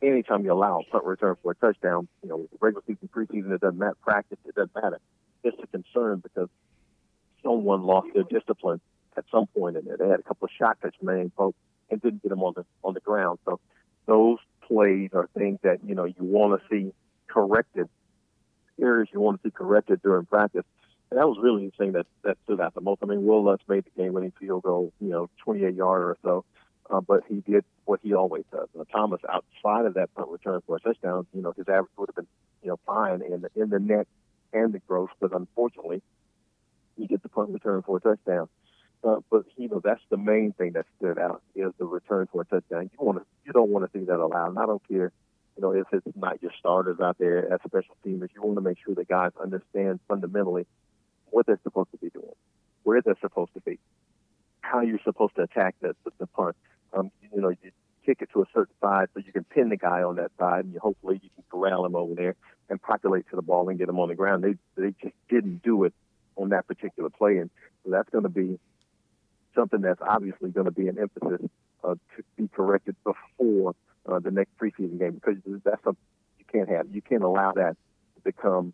anytime 0.03 0.45
you 0.45 0.53
allow 0.53 0.81
a 0.81 0.85
punt 0.85 1.05
return 1.05 1.37
for 1.43 1.53
a 1.53 1.55
touchdown, 1.55 2.09
you 2.23 2.29
know, 2.29 2.49
regular 2.61 2.83
season, 2.87 3.09
preseason, 3.15 3.53
it 3.53 3.61
doesn't 3.61 3.79
matter. 3.79 3.97
Practice, 4.03 4.39
it 4.47 4.55
doesn't 4.55 4.75
matter. 4.75 5.01
It's 5.45 5.57
a 5.63 5.67
concern 5.67 6.21
because 6.21 6.49
someone 7.43 7.83
lost 7.85 8.09
their 8.15 8.25
discipline 8.25 8.81
at 9.17 9.25
some 9.31 9.47
point 9.47 9.77
in 9.77 9.87
it. 9.89 9.99
They 9.99 10.09
had 10.09 10.21
a 10.21 10.23
couple 10.23 10.47
of 10.47 10.51
shot 10.59 10.79
touch 10.83 10.95
man 11.03 11.31
folks 11.37 11.59
and 11.91 12.01
didn't 12.03 12.23
get 12.23 12.31
them 12.31 12.43
on 12.43 12.55
the 12.57 12.65
on 12.83 12.95
the 12.95 13.01
ground. 13.01 13.39
So 13.45 13.61
those 14.07 14.39
plays 14.67 15.11
are 15.13 15.29
things 15.37 15.59
that 15.63 15.79
you 15.85 15.95
know 15.95 16.05
you 16.05 16.15
want 16.19 16.61
to 16.61 16.69
see 16.69 16.93
corrected. 17.29 17.89
Areas 18.81 19.09
you 19.13 19.21
want 19.21 19.43
to 19.43 19.49
see 19.49 19.53
corrected 19.53 20.03
during 20.03 20.27
practice. 20.27 20.65
And 21.11 21.21
that 21.21 21.29
was 21.29 21.39
really 21.41 21.67
the 21.67 21.77
thing 21.77 21.93
that 21.93 22.07
that 22.25 22.37
stood 22.45 22.61
out 22.61 22.75
the 22.75 22.81
most. 22.81 23.01
I 23.03 23.07
mean, 23.07 23.25
Will 23.25 23.45
Lutz 23.45 23.63
made 23.69 23.85
the 23.85 24.03
game-winning 24.03 24.33
field 24.41 24.65
goal, 24.65 24.93
you 25.01 25.09
know, 25.09 25.31
28 25.45 25.75
yarder 25.75 26.11
or 26.11 26.19
so 26.23 26.45
uh, 26.91 27.01
but 27.01 27.23
he 27.29 27.37
did 27.41 27.65
what 27.85 28.01
he 28.03 28.15
always 28.15 28.45
does. 28.53 28.69
Uh, 28.79 28.85
Thomas, 28.93 29.21
outside 29.29 29.87
of 29.87 29.95
that 29.95 30.15
punt 30.15 30.29
return 30.29 30.61
for 30.67 30.77
a 30.77 30.81
touchdown, 30.81 31.27
you 31.33 31.43
know, 31.43 31.53
his 31.57 31.69
average 31.69 31.91
would 31.97 32.09
have 32.09 32.17
been, 32.17 32.27
you 32.63 32.69
know, 32.69 32.79
fine 32.87 33.23
in 33.23 33.43
the 33.43 33.51
in 33.61 33.71
the 33.71 33.79
net 33.79 34.07
and 34.53 34.73
the 34.73 34.79
gross, 34.81 35.11
but 35.21 35.33
unfortunately, 35.33 36.03
he 36.97 37.07
gets 37.07 37.23
the 37.23 37.29
punt 37.29 37.51
return 37.51 37.83
for 37.83 37.97
a 37.97 38.01
touchdown. 38.01 38.49
Uh, 39.05 39.21
but 39.31 39.45
you 39.57 39.69
know, 39.69 39.81
that's 39.83 40.01
the 40.11 40.17
main 40.17 40.53
thing 40.53 40.73
that 40.73 40.87
stood 40.99 41.19
out 41.19 41.43
is 41.55 41.73
the 41.79 41.85
return 41.85 42.29
for 42.33 42.43
a 42.43 42.45
touchdown. 42.45 42.91
You 42.93 43.05
want 43.05 43.19
to, 43.19 43.25
you 43.45 43.53
don't 43.53 43.71
want 43.71 43.91
to 43.91 43.99
see 43.99 44.05
that 44.05 44.19
allowed. 44.19 44.49
And 44.49 44.59
I 44.59 44.67
don't 44.67 44.83
care, 44.89 45.13
you 45.57 45.63
know, 45.63 45.73
if 45.73 45.87
it's 45.93 46.07
not 46.17 46.43
your 46.43 46.53
starters 46.59 46.99
out 47.01 47.19
there 47.19 47.53
as 47.53 47.61
special 47.67 47.97
teamers. 48.05 48.31
You 48.35 48.43
want 48.43 48.57
to 48.57 48.63
make 48.63 48.79
sure 48.85 48.95
that 48.95 49.09
guys 49.09 49.33
understand 49.41 50.01
fundamentally 50.09 50.67
what 51.31 51.47
they're 51.47 51.61
supposed 51.63 51.91
to 51.93 51.99
be 51.99 52.11
doing, 52.11 52.35
where 52.85 53.03
they're 53.03 53.19
supposed 53.21 53.53
to 53.55 53.61
be, 53.61 53.79
how 54.61 54.81
you're 54.81 55.01
supposed 55.05 55.37
to 55.37 55.43
attack 55.43 55.75
the, 55.81 55.95
the, 56.05 56.11
the 56.19 56.27
punt 56.27 56.57
um, 56.93 57.11
you 57.35 57.41
know, 57.41 57.51
you 57.51 57.71
kick 58.05 58.19
it 58.21 58.29
to 58.33 58.43
a 58.43 58.47
certain 58.55 58.75
side 58.81 59.09
so 59.13 59.21
you 59.25 59.33
can 59.33 59.45
pin 59.45 59.69
the 59.69 59.77
guy 59.77 60.03
on 60.03 60.17
that 60.17 60.31
side, 60.39 60.65
and 60.65 60.75
you, 60.75 60.81
hopefully 60.81 61.21
you 61.23 61.31
can 61.35 61.45
corral 61.51 61.85
him 61.85 61.97
over 61.97 62.15
there 62.15 62.37
and 62.71 62.81
populate 62.81 63.29
to 63.31 63.37
the 63.37 63.43
ball 63.43 63.69
and 63.69 63.79
get 63.79 63.89
him 63.89 63.99
on 63.99 64.09
the 64.09 64.15
ground. 64.15 64.45
They 64.45 64.55
they 64.81 64.95
just 65.03 65.15
didn't 65.29 65.63
do 65.63 65.85
it 65.85 65.95
on 66.37 66.51
that 66.51 66.67
particular 66.67 67.11
play, 67.11 67.39
and 67.39 67.51
so 67.85 67.91
that's 67.91 68.09
going 68.11 68.25
to 68.25 68.31
be 68.31 68.59
something 69.55 69.81
that's 69.81 70.01
obviously 70.07 70.51
going 70.51 70.67
to 70.67 70.71
be 70.71 70.89
an 70.89 70.99
emphasis 70.99 71.49
uh, 71.83 71.95
to 71.95 72.23
be 72.37 72.49
corrected 72.49 72.95
before 73.05 73.75
uh, 74.07 74.19
the 74.19 74.31
next 74.31 74.57
preseason 74.59 74.99
game 74.99 75.15
because 75.15 75.37
that's 75.65 75.83
something 75.83 76.03
you 76.39 76.45
can't 76.53 76.69
have. 76.69 76.87
You 76.93 77.03
can't 77.03 77.23
allow 77.23 77.53
that 77.53 77.77
to 78.17 78.21
become 78.23 78.73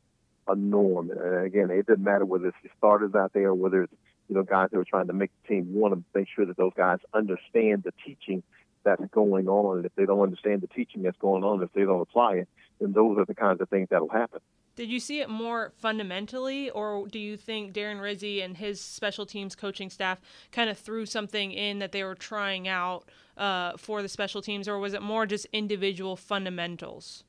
a 0.49 0.55
norm. 0.55 1.11
And 1.11 1.47
again, 1.47 1.71
it 1.71 1.87
doesn't 1.87 2.03
matter 2.03 2.25
whether 2.25 2.49
it's 2.49 2.57
the 2.63 2.71
starters 2.77 3.15
out 3.15 3.33
there 3.33 3.49
or 3.49 3.55
whether 3.55 3.85
it's 3.85 3.93
you 4.29 4.37
know, 4.37 4.43
guys 4.43 4.69
that 4.73 4.79
are 4.79 4.85
trying 4.85 5.09
to 5.09 5.13
make 5.13 5.31
the 5.43 5.49
team. 5.49 5.75
want 5.75 5.95
to 5.95 6.03
make 6.15 6.29
sure 6.35 6.47
that 6.47 6.57
those 6.57 6.73
guys 6.77 6.99
understand 7.13 7.83
the 7.83 7.93
teaching 8.05 8.43
that's 8.85 9.03
going 9.13 9.49
on. 9.49 9.79
And 9.79 9.87
if 9.87 9.95
they 9.95 10.07
don't 10.07 10.21
understand 10.21 10.61
the 10.61 10.67
teaching 10.67 11.03
that's 11.03 11.19
going 11.19 11.45
on, 11.45 11.63
if 11.63 11.73
they 11.73 11.83
don't 11.83 12.01
apply 12.01 12.35
it, 12.35 12.49
then 12.81 12.93
those 12.93 13.19
are 13.19 13.25
the 13.25 13.35
kinds 13.35 13.61
of 13.61 13.69
things 13.69 13.89
that'll 13.91 14.09
happen. 14.09 14.41
Did 14.75 14.89
you 14.89 15.01
see 15.01 15.21
it 15.21 15.29
more 15.29 15.73
fundamentally, 15.77 16.71
or 16.71 17.07
do 17.07 17.19
you 17.19 17.37
think 17.37 17.75
Darren 17.75 18.01
Rizzi 18.01 18.41
and 18.41 18.57
his 18.57 18.81
special 18.81 19.27
teams 19.27 19.55
coaching 19.55 19.91
staff 19.91 20.19
kind 20.51 20.71
of 20.71 20.79
threw 20.79 21.05
something 21.05 21.53
in 21.53 21.79
that 21.81 21.93
they 21.93 22.03
were 22.03 22.15
trying 22.15 22.69
out 22.69 23.05
uh, 23.37 23.77
for 23.77 24.01
the 24.01 24.09
special 24.09 24.41
teams, 24.41 24.67
or 24.67 24.79
was 24.79 24.95
it 24.95 25.03
more 25.03 25.27
just 25.27 25.47
individual 25.53 26.17
fundamentals? 26.17 27.23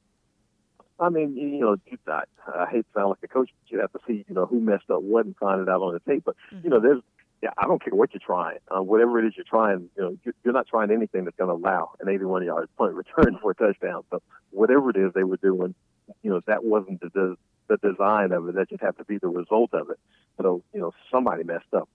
I 1.00 1.10
mean, 1.10 1.36
you 1.36 1.60
know, 1.60 1.78
you, 1.86 1.98
I, 2.08 2.24
I 2.48 2.68
hate 2.70 2.82
to 2.82 3.00
sound 3.00 3.10
like 3.10 3.20
a 3.24 3.28
coach, 3.28 3.50
but 3.60 3.72
you 3.72 3.80
have 3.80 3.92
to 3.94 4.00
see, 4.08 4.26
you 4.28 4.36
know, 4.36 4.46
who 4.46 4.60
messed 4.60 4.90
up 4.90 5.02
what 5.02 5.26
and 5.26 5.36
find 5.38 5.62
it 5.62 5.70
out 5.70 5.82
on 5.82 5.94
the 5.94 6.00
tape. 6.12 6.24
But 6.26 6.36
mm-hmm. 6.54 6.64
you 6.64 6.70
know, 6.70 6.80
there's, 6.80 7.02
yeah, 7.42 7.50
I 7.58 7.66
don't 7.66 7.84
care 7.84 7.94
what 7.94 8.14
you're 8.14 8.22
trying, 8.26 8.60
uh, 8.70 8.82
whatever 8.82 9.20
it 9.20 9.28
is 9.28 9.34
you're 9.36 9.46
trying. 9.46 9.90
You 9.98 10.04
know, 10.04 10.18
you're, 10.24 10.34
you're 10.44 10.54
not 10.54 10.68
trying 10.68 10.92
anything 10.92 11.26
that's 11.26 11.36
going 11.36 11.50
to 11.50 11.56
allow 11.56 11.92
an 12.00 12.10
81 12.10 12.46
yard 12.46 12.70
punt 12.78 12.94
return 13.18 13.38
for 13.42 13.52
a 13.52 13.56
touchdown. 13.56 14.04
So 14.12 14.22
whatever 14.52 14.92
it 14.92 14.98
is 14.98 15.12
they 15.14 15.24
were 15.24 15.38
doing, 15.38 15.76
you 16.22 16.30
know, 16.30 16.42
that 16.46 16.64
wasn't 16.64 17.02
the 17.02 17.10
the, 17.10 17.38
the 17.70 17.78
design 17.78 18.32
of 18.32 18.48
it. 18.48 18.56
That 18.56 18.70
just 18.70 18.82
have 18.82 18.98
to 18.98 19.06
be 19.06 19.18
the 19.18 19.28
result 19.28 19.74
of 19.74 19.90
it. 19.90 20.00
So 20.42 20.64
you 20.74 20.80
know, 20.80 20.94
somebody 21.12 21.44
messed 21.44 21.74
up, 21.74 21.90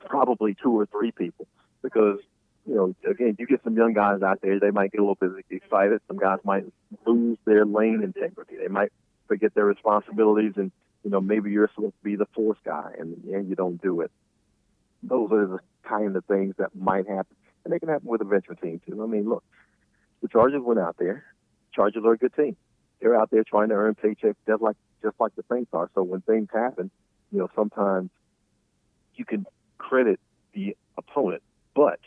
probably 0.00 0.56
two 0.60 0.78
or 0.78 0.86
three 0.86 1.12
people, 1.12 1.46
because 1.82 2.18
you 2.66 2.74
know, 2.74 2.94
again, 3.08 3.36
you 3.38 3.46
get 3.46 3.62
some 3.62 3.76
young 3.76 3.92
guys 3.92 4.22
out 4.22 4.40
there, 4.40 4.58
they 4.58 4.70
might 4.70 4.92
get 4.92 5.00
a 5.00 5.04
little 5.04 5.16
bit 5.16 5.44
excited. 5.50 6.00
Some 6.08 6.18
guys 6.18 6.38
might 6.44 6.64
lose 7.06 7.38
their 7.44 7.64
lane 7.64 8.02
integrity. 8.02 8.56
They 8.56 8.68
might 8.68 8.92
forget 9.28 9.54
their 9.54 9.66
responsibilities, 9.66 10.54
and 10.56 10.72
you 11.02 11.10
know, 11.10 11.20
maybe 11.20 11.50
you're 11.50 11.70
supposed 11.74 11.94
to 11.98 12.04
be 12.04 12.16
the 12.16 12.26
fourth 12.34 12.58
guy, 12.64 12.92
and 12.98 13.22
and 13.24 13.48
you 13.48 13.54
don't 13.54 13.80
do 13.82 14.00
it. 14.00 14.10
Those 15.02 15.30
are 15.32 15.46
the 15.46 15.58
kind 15.86 16.16
of 16.16 16.24
things 16.24 16.54
that 16.58 16.74
might 16.74 17.06
happen, 17.06 17.36
and 17.64 17.72
they 17.72 17.78
can 17.78 17.88
happen 17.88 18.08
with 18.08 18.22
a 18.22 18.24
veteran 18.24 18.56
team 18.56 18.80
too. 18.86 19.02
I 19.02 19.06
mean, 19.06 19.28
look, 19.28 19.44
the 20.22 20.28
Chargers 20.28 20.62
went 20.62 20.80
out 20.80 20.96
there. 20.98 21.24
Chargers 21.74 22.02
are 22.04 22.12
a 22.12 22.18
good 22.18 22.34
team. 22.34 22.56
They're 23.00 23.20
out 23.20 23.30
there 23.30 23.44
trying 23.44 23.68
to 23.68 23.74
earn 23.74 23.94
paychecks 23.94 24.36
just 24.46 24.62
like 24.62 24.76
just 25.02 25.16
like 25.20 25.34
the 25.36 25.44
Saints 25.52 25.70
are. 25.74 25.90
So 25.94 26.02
when 26.02 26.22
things 26.22 26.48
happen, 26.52 26.90
you 27.30 27.38
know, 27.40 27.50
sometimes 27.54 28.08
you 29.16 29.26
can 29.26 29.44
credit 29.76 30.18
the 30.54 30.76
opponent, 30.96 31.42
but 31.74 32.00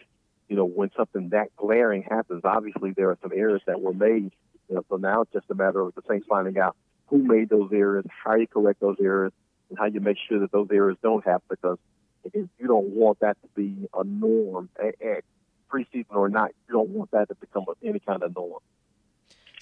you 0.48 0.56
know, 0.56 0.66
when 0.66 0.92
something 0.96 1.30
that 1.30 1.56
glaring 1.56 2.04
happens, 2.04 2.42
obviously 2.44 2.92
there 2.92 3.10
are 3.10 3.18
some 3.22 3.32
errors 3.36 3.62
that 3.68 3.82
were 3.82 3.94
made. 3.94 4.32
You 4.70 4.76
know, 4.76 4.86
so 4.90 4.98
now 4.98 5.22
it's 5.22 5.32
just 5.34 5.46
a 5.50 5.56
matter 5.56 5.82
of 5.82 5.96
the 5.96 6.02
Saints 6.10 6.26
finding 6.30 6.58
out 6.58 6.76
who 7.08 7.20
made 7.20 7.50
those 7.50 7.70
errors, 7.74 8.06
how 8.24 8.36
you 8.36 8.48
correct 8.48 8.82
those 8.82 8.98
errors, 9.02 9.32
and 9.70 9.78
how 9.78 9.86
you 9.86 10.00
make 10.00 10.18
sure 10.28 10.40
that 10.40 10.52
those 10.52 10.68
errors 10.72 10.98
don't 11.02 11.24
happen. 11.26 11.44
Because 11.50 11.78
you 12.34 12.68
don't 12.68 12.90
want 12.90 13.20
that 13.22 13.38
to 13.42 13.48
be 13.56 13.88
a 13.94 14.04
norm, 14.04 14.70
at 14.82 15.24
preseason 15.72 16.16
or 16.16 16.30
not. 16.30 16.52
You 16.68 16.74
don't 16.74 16.90
want 16.90 17.12
that 17.12 17.30
to 17.30 17.36
become 17.36 17.66
any 17.84 18.00
kind 18.00 18.24
of 18.24 18.36
norm. 18.36 18.60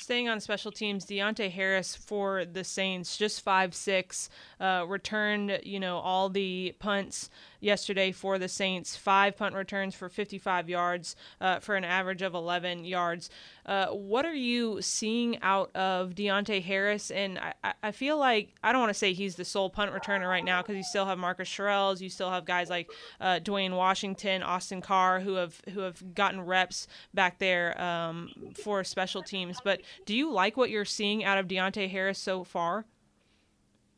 Staying 0.05 0.29
on 0.29 0.39
special 0.39 0.71
teams, 0.71 1.03
Deonte 1.03 1.49
Harris 1.49 1.95
for 1.95 2.45
the 2.45 2.63
Saints, 2.63 3.17
just 3.17 3.41
five 3.41 3.73
six, 3.73 4.29
uh, 4.59 4.85
returned 4.87 5.59
you 5.63 5.79
know 5.79 5.97
all 5.97 6.29
the 6.29 6.75
punts 6.77 7.31
yesterday 7.65 8.11
for 8.11 8.37
the 8.37 8.47
Saints. 8.47 8.95
Five 8.95 9.35
punt 9.35 9.55
returns 9.55 9.95
for 9.95 10.07
55 10.07 10.69
yards 10.69 11.15
uh, 11.41 11.59
for 11.59 11.75
an 11.75 11.83
average 11.83 12.21
of 12.21 12.35
11 12.35 12.85
yards. 12.85 13.29
Uh, 13.65 13.87
what 13.87 14.25
are 14.25 14.33
you 14.35 14.81
seeing 14.81 15.41
out 15.41 15.75
of 15.75 16.11
Deonte 16.11 16.63
Harris? 16.63 17.09
And 17.09 17.39
I, 17.39 17.73
I 17.81 17.91
feel 17.91 18.17
like 18.17 18.53
I 18.63 18.71
don't 18.71 18.81
want 18.81 18.91
to 18.91 18.99
say 18.99 19.13
he's 19.13 19.35
the 19.35 19.43
sole 19.43 19.71
punt 19.71 19.91
returner 19.91 20.29
right 20.29 20.45
now 20.45 20.61
because 20.61 20.75
you 20.75 20.83
still 20.83 21.07
have 21.07 21.17
Marcus 21.17 21.49
Sherels, 21.49 21.99
you 21.99 22.09
still 22.09 22.29
have 22.29 22.45
guys 22.45 22.69
like 22.69 22.89
uh, 23.19 23.39
Dwayne 23.43 23.75
Washington, 23.75 24.43
Austin 24.43 24.81
Carr, 24.81 25.19
who 25.19 25.33
have 25.33 25.59
who 25.73 25.79
have 25.79 26.13
gotten 26.13 26.41
reps 26.41 26.87
back 27.13 27.39
there 27.39 27.79
um, 27.81 28.29
for 28.63 28.83
special 28.83 29.23
teams. 29.23 29.57
But 29.63 29.81
do 30.05 30.15
you 30.15 30.31
like 30.31 30.57
what 30.57 30.69
you're 30.69 30.85
seeing 30.85 31.23
out 31.23 31.37
of 31.37 31.47
Deonte 31.47 31.89
Harris 31.89 32.19
so 32.19 32.43
far? 32.43 32.85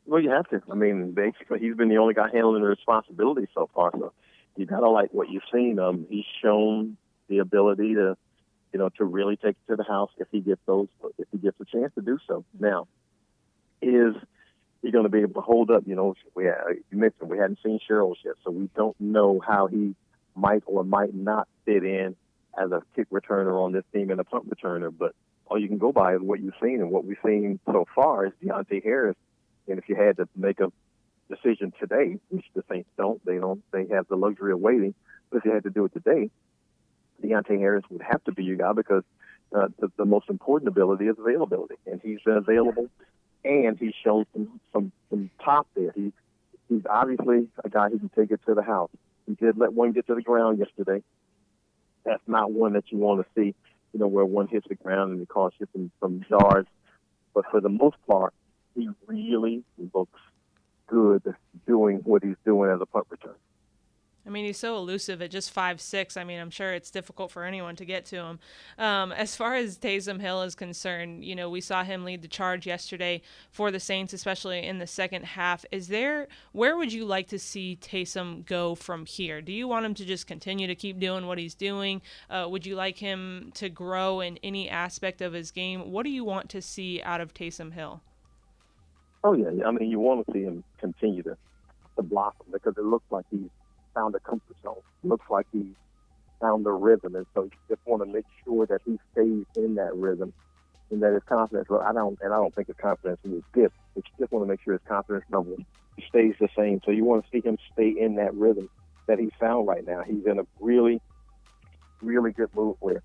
Well, 0.06 0.22
you 0.22 0.30
have 0.30 0.48
to. 0.48 0.62
I 0.70 0.74
mean, 0.74 1.12
basically, 1.12 1.58
he's 1.60 1.74
been 1.74 1.88
the 1.88 1.98
only 1.98 2.14
guy 2.14 2.28
handling 2.32 2.62
the 2.62 2.68
responsibility 2.68 3.46
so 3.54 3.68
far. 3.74 3.90
So 3.92 4.12
you 4.56 4.66
gotta 4.66 4.88
like 4.88 5.12
what 5.12 5.28
you've 5.30 5.42
seen. 5.52 5.78
Um, 5.78 6.06
he's 6.08 6.24
shown 6.42 6.96
the 7.28 7.38
ability 7.38 7.94
to, 7.94 8.16
you 8.72 8.78
know, 8.78 8.88
to 8.96 9.04
really 9.04 9.36
take 9.36 9.56
it 9.56 9.70
to 9.70 9.76
the 9.76 9.84
house 9.84 10.10
if 10.16 10.28
he 10.32 10.40
gets 10.40 10.60
those, 10.66 10.88
if 11.18 11.28
he 11.30 11.38
gets 11.38 11.60
a 11.60 11.64
chance 11.64 11.92
to 11.94 12.00
do 12.00 12.18
so. 12.26 12.44
Now, 12.58 12.88
is 13.82 14.14
he 14.82 14.90
going 14.90 15.04
to 15.04 15.10
be 15.10 15.20
able 15.20 15.34
to 15.34 15.40
hold 15.40 15.70
up? 15.70 15.82
You 15.86 15.94
know, 15.94 16.14
we 16.34 16.46
had, 16.46 16.56
you 16.90 16.98
mentioned 16.98 17.28
we 17.28 17.38
hadn't 17.38 17.58
seen 17.62 17.78
Sherels 17.88 18.16
yet, 18.24 18.34
so 18.44 18.50
we 18.50 18.70
don't 18.74 18.98
know 18.98 19.40
how 19.46 19.66
he 19.66 19.94
might 20.34 20.62
or 20.66 20.84
might 20.84 21.14
not 21.14 21.48
fit 21.64 21.84
in 21.84 22.16
as 22.58 22.70
a 22.70 22.82
kick 22.96 23.10
returner 23.10 23.62
on 23.62 23.72
this 23.72 23.84
team 23.92 24.10
and 24.10 24.20
a 24.20 24.24
punt 24.24 24.48
returner. 24.48 24.92
But 24.96 25.14
all 25.48 25.58
you 25.58 25.68
can 25.68 25.78
go 25.78 25.92
by 25.92 26.14
is 26.14 26.20
what 26.20 26.40
you've 26.40 26.54
seen, 26.62 26.80
and 26.80 26.90
what 26.90 27.04
we've 27.04 27.18
seen 27.24 27.58
so 27.66 27.86
far 27.94 28.26
is 28.26 28.32
Deonte 28.42 28.82
Harris 28.82 29.16
and 29.68 29.78
if 29.78 29.88
you 29.88 29.96
had 29.96 30.16
to 30.16 30.28
make 30.36 30.60
a 30.60 30.72
decision 31.28 31.72
today, 31.78 32.16
which 32.30 32.44
the 32.54 32.64
Saints 32.70 32.88
don't. 32.96 33.24
They 33.24 33.38
don't. 33.38 33.62
They 33.70 33.86
have 33.94 34.08
the 34.08 34.16
luxury 34.16 34.52
of 34.52 34.60
waiting. 34.60 34.94
But 35.30 35.38
if 35.38 35.44
they 35.44 35.50
had 35.50 35.64
to 35.64 35.70
do 35.70 35.84
it 35.84 35.92
today, 35.92 36.30
Deonte 37.22 37.58
Harris 37.58 37.84
would 37.90 38.02
have 38.02 38.22
to 38.24 38.32
be 38.32 38.44
your 38.44 38.56
guy 38.56 38.72
because 38.72 39.02
uh, 39.54 39.68
the, 39.78 39.90
the 39.96 40.04
most 40.04 40.30
important 40.30 40.68
ability 40.68 41.06
is 41.06 41.16
availability, 41.18 41.74
and 41.86 42.00
he's 42.02 42.20
been 42.24 42.36
available, 42.36 42.88
and 43.44 43.78
he's 43.78 43.94
shown 44.04 44.26
some 44.32 44.60
some 44.72 44.92
some 45.10 45.30
pop 45.38 45.66
there. 45.74 45.92
He's 45.94 46.12
he's 46.68 46.82
obviously 46.88 47.48
a 47.64 47.68
guy 47.68 47.88
who 47.88 47.98
can 47.98 48.10
take 48.10 48.30
it 48.30 48.40
to 48.46 48.54
the 48.54 48.62
house. 48.62 48.90
He 49.26 49.34
did 49.34 49.58
let 49.58 49.72
one 49.72 49.92
get 49.92 50.06
to 50.06 50.14
the 50.14 50.22
ground 50.22 50.58
yesterday. 50.58 51.02
That's 52.04 52.22
not 52.26 52.52
one 52.52 52.74
that 52.74 52.84
you 52.90 52.98
want 52.98 53.20
to 53.20 53.26
see, 53.34 53.54
you 53.92 54.00
know, 54.00 54.06
where 54.06 54.24
one 54.24 54.48
hits 54.48 54.66
the 54.68 54.74
ground 54.74 55.12
and 55.12 55.22
it 55.22 55.28
costs 55.28 55.58
you 55.60 55.66
some, 55.72 55.90
some 56.00 56.24
yards. 56.28 56.68
But 57.34 57.44
for 57.50 57.60
the 57.60 57.68
most 57.68 57.96
part, 58.06 58.34
he 58.74 58.88
really 59.06 59.64
looks 59.94 60.20
good 60.86 61.22
doing 61.66 61.98
what 62.04 62.22
he's 62.22 62.36
doing 62.44 62.70
as 62.70 62.80
a 62.80 62.86
punt 62.86 63.06
return. 63.10 63.34
I 64.28 64.30
mean, 64.30 64.44
he's 64.44 64.58
so 64.58 64.76
elusive 64.76 65.22
at 65.22 65.30
just 65.30 65.50
five 65.50 65.80
six. 65.80 66.18
I 66.18 66.22
mean, 66.22 66.38
I'm 66.38 66.50
sure 66.50 66.74
it's 66.74 66.90
difficult 66.90 67.30
for 67.30 67.44
anyone 67.44 67.76
to 67.76 67.86
get 67.86 68.04
to 68.06 68.16
him. 68.16 68.38
Um, 68.76 69.10
as 69.10 69.34
far 69.34 69.54
as 69.54 69.78
Taysom 69.78 70.20
Hill 70.20 70.42
is 70.42 70.54
concerned, 70.54 71.24
you 71.24 71.34
know, 71.34 71.48
we 71.48 71.62
saw 71.62 71.82
him 71.82 72.04
lead 72.04 72.20
the 72.20 72.28
charge 72.28 72.66
yesterday 72.66 73.22
for 73.50 73.70
the 73.70 73.80
Saints, 73.80 74.12
especially 74.12 74.66
in 74.66 74.80
the 74.80 74.86
second 74.86 75.24
half. 75.24 75.64
Is 75.72 75.88
there 75.88 76.28
where 76.52 76.76
would 76.76 76.92
you 76.92 77.06
like 77.06 77.28
to 77.28 77.38
see 77.38 77.78
Taysom 77.80 78.44
go 78.44 78.74
from 78.74 79.06
here? 79.06 79.40
Do 79.40 79.50
you 79.50 79.66
want 79.66 79.86
him 79.86 79.94
to 79.94 80.04
just 80.04 80.26
continue 80.26 80.66
to 80.66 80.74
keep 80.74 81.00
doing 81.00 81.26
what 81.26 81.38
he's 81.38 81.54
doing? 81.54 82.02
Uh, 82.28 82.46
would 82.50 82.66
you 82.66 82.76
like 82.76 82.98
him 82.98 83.50
to 83.54 83.70
grow 83.70 84.20
in 84.20 84.38
any 84.42 84.68
aspect 84.68 85.22
of 85.22 85.32
his 85.32 85.50
game? 85.50 85.90
What 85.90 86.02
do 86.02 86.10
you 86.10 86.22
want 86.22 86.50
to 86.50 86.60
see 86.60 87.00
out 87.00 87.22
of 87.22 87.32
Taysom 87.32 87.72
Hill? 87.72 88.02
Oh 89.24 89.32
yeah, 89.32 89.66
I 89.66 89.70
mean, 89.70 89.90
you 89.90 89.98
want 90.00 90.26
to 90.26 90.32
see 90.34 90.42
him 90.42 90.62
continue 90.78 91.22
to 91.22 91.38
to 91.96 92.02
blossom 92.02 92.46
because 92.52 92.74
it 92.76 92.84
looks 92.84 93.06
like 93.10 93.24
he's 93.30 93.48
found 93.98 94.14
a 94.14 94.20
comfort 94.20 94.56
zone. 94.62 94.80
Looks 95.02 95.26
like 95.28 95.46
he 95.52 95.64
found 96.40 96.66
a 96.66 96.70
rhythm, 96.70 97.16
and 97.16 97.26
so 97.34 97.44
you 97.44 97.50
just 97.68 97.80
want 97.84 98.02
to 98.02 98.12
make 98.12 98.24
sure 98.44 98.66
that 98.66 98.80
he 98.84 98.98
stays 99.12 99.44
in 99.56 99.74
that 99.74 99.94
rhythm 99.94 100.32
and 100.90 101.02
that 101.02 101.12
his 101.12 101.22
confidence. 101.28 101.68
Well, 101.68 101.80
I 101.80 101.92
don't, 101.92 102.18
and 102.22 102.32
I 102.32 102.36
don't 102.36 102.54
think 102.54 102.68
his 102.68 102.76
confidence 102.80 103.18
is 103.24 103.42
good. 103.52 103.70
But 103.94 104.04
you 104.06 104.12
just 104.20 104.32
want 104.32 104.44
to 104.44 104.48
make 104.48 104.60
sure 104.62 104.74
his 104.74 104.88
confidence 104.88 105.24
level 105.30 105.56
stays 106.08 106.34
the 106.40 106.48
same. 106.56 106.80
So 106.84 106.92
you 106.92 107.04
want 107.04 107.24
to 107.24 107.30
see 107.32 107.46
him 107.46 107.58
stay 107.72 107.92
in 107.98 108.14
that 108.16 108.34
rhythm 108.34 108.68
that 109.08 109.18
he's 109.18 109.32
found 109.40 109.66
right 109.66 109.84
now. 109.86 110.02
He's 110.06 110.24
in 110.26 110.38
a 110.38 110.44
really, 110.60 111.00
really 112.00 112.32
good 112.32 112.54
move 112.54 112.76
where 112.80 113.02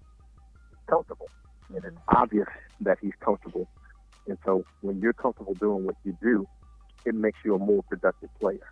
he's 0.70 0.86
comfortable, 0.88 1.30
and 1.74 1.84
it's 1.84 1.98
obvious 2.10 2.48
that 2.82 3.00
he's 3.02 3.14
comfortable. 3.20 3.68
And 4.28 4.38
so 4.46 4.64
when 4.82 5.00
you're 5.02 5.14
comfortable 5.14 5.56
doing 5.56 5.86
what 5.86 5.96
you 6.06 6.16
do, 6.22 6.48
it 7.06 7.16
makes 7.16 7.40
you 7.44 7.56
a 7.56 7.60
more 7.60 7.84
productive 7.90 8.30
player. 8.40 8.68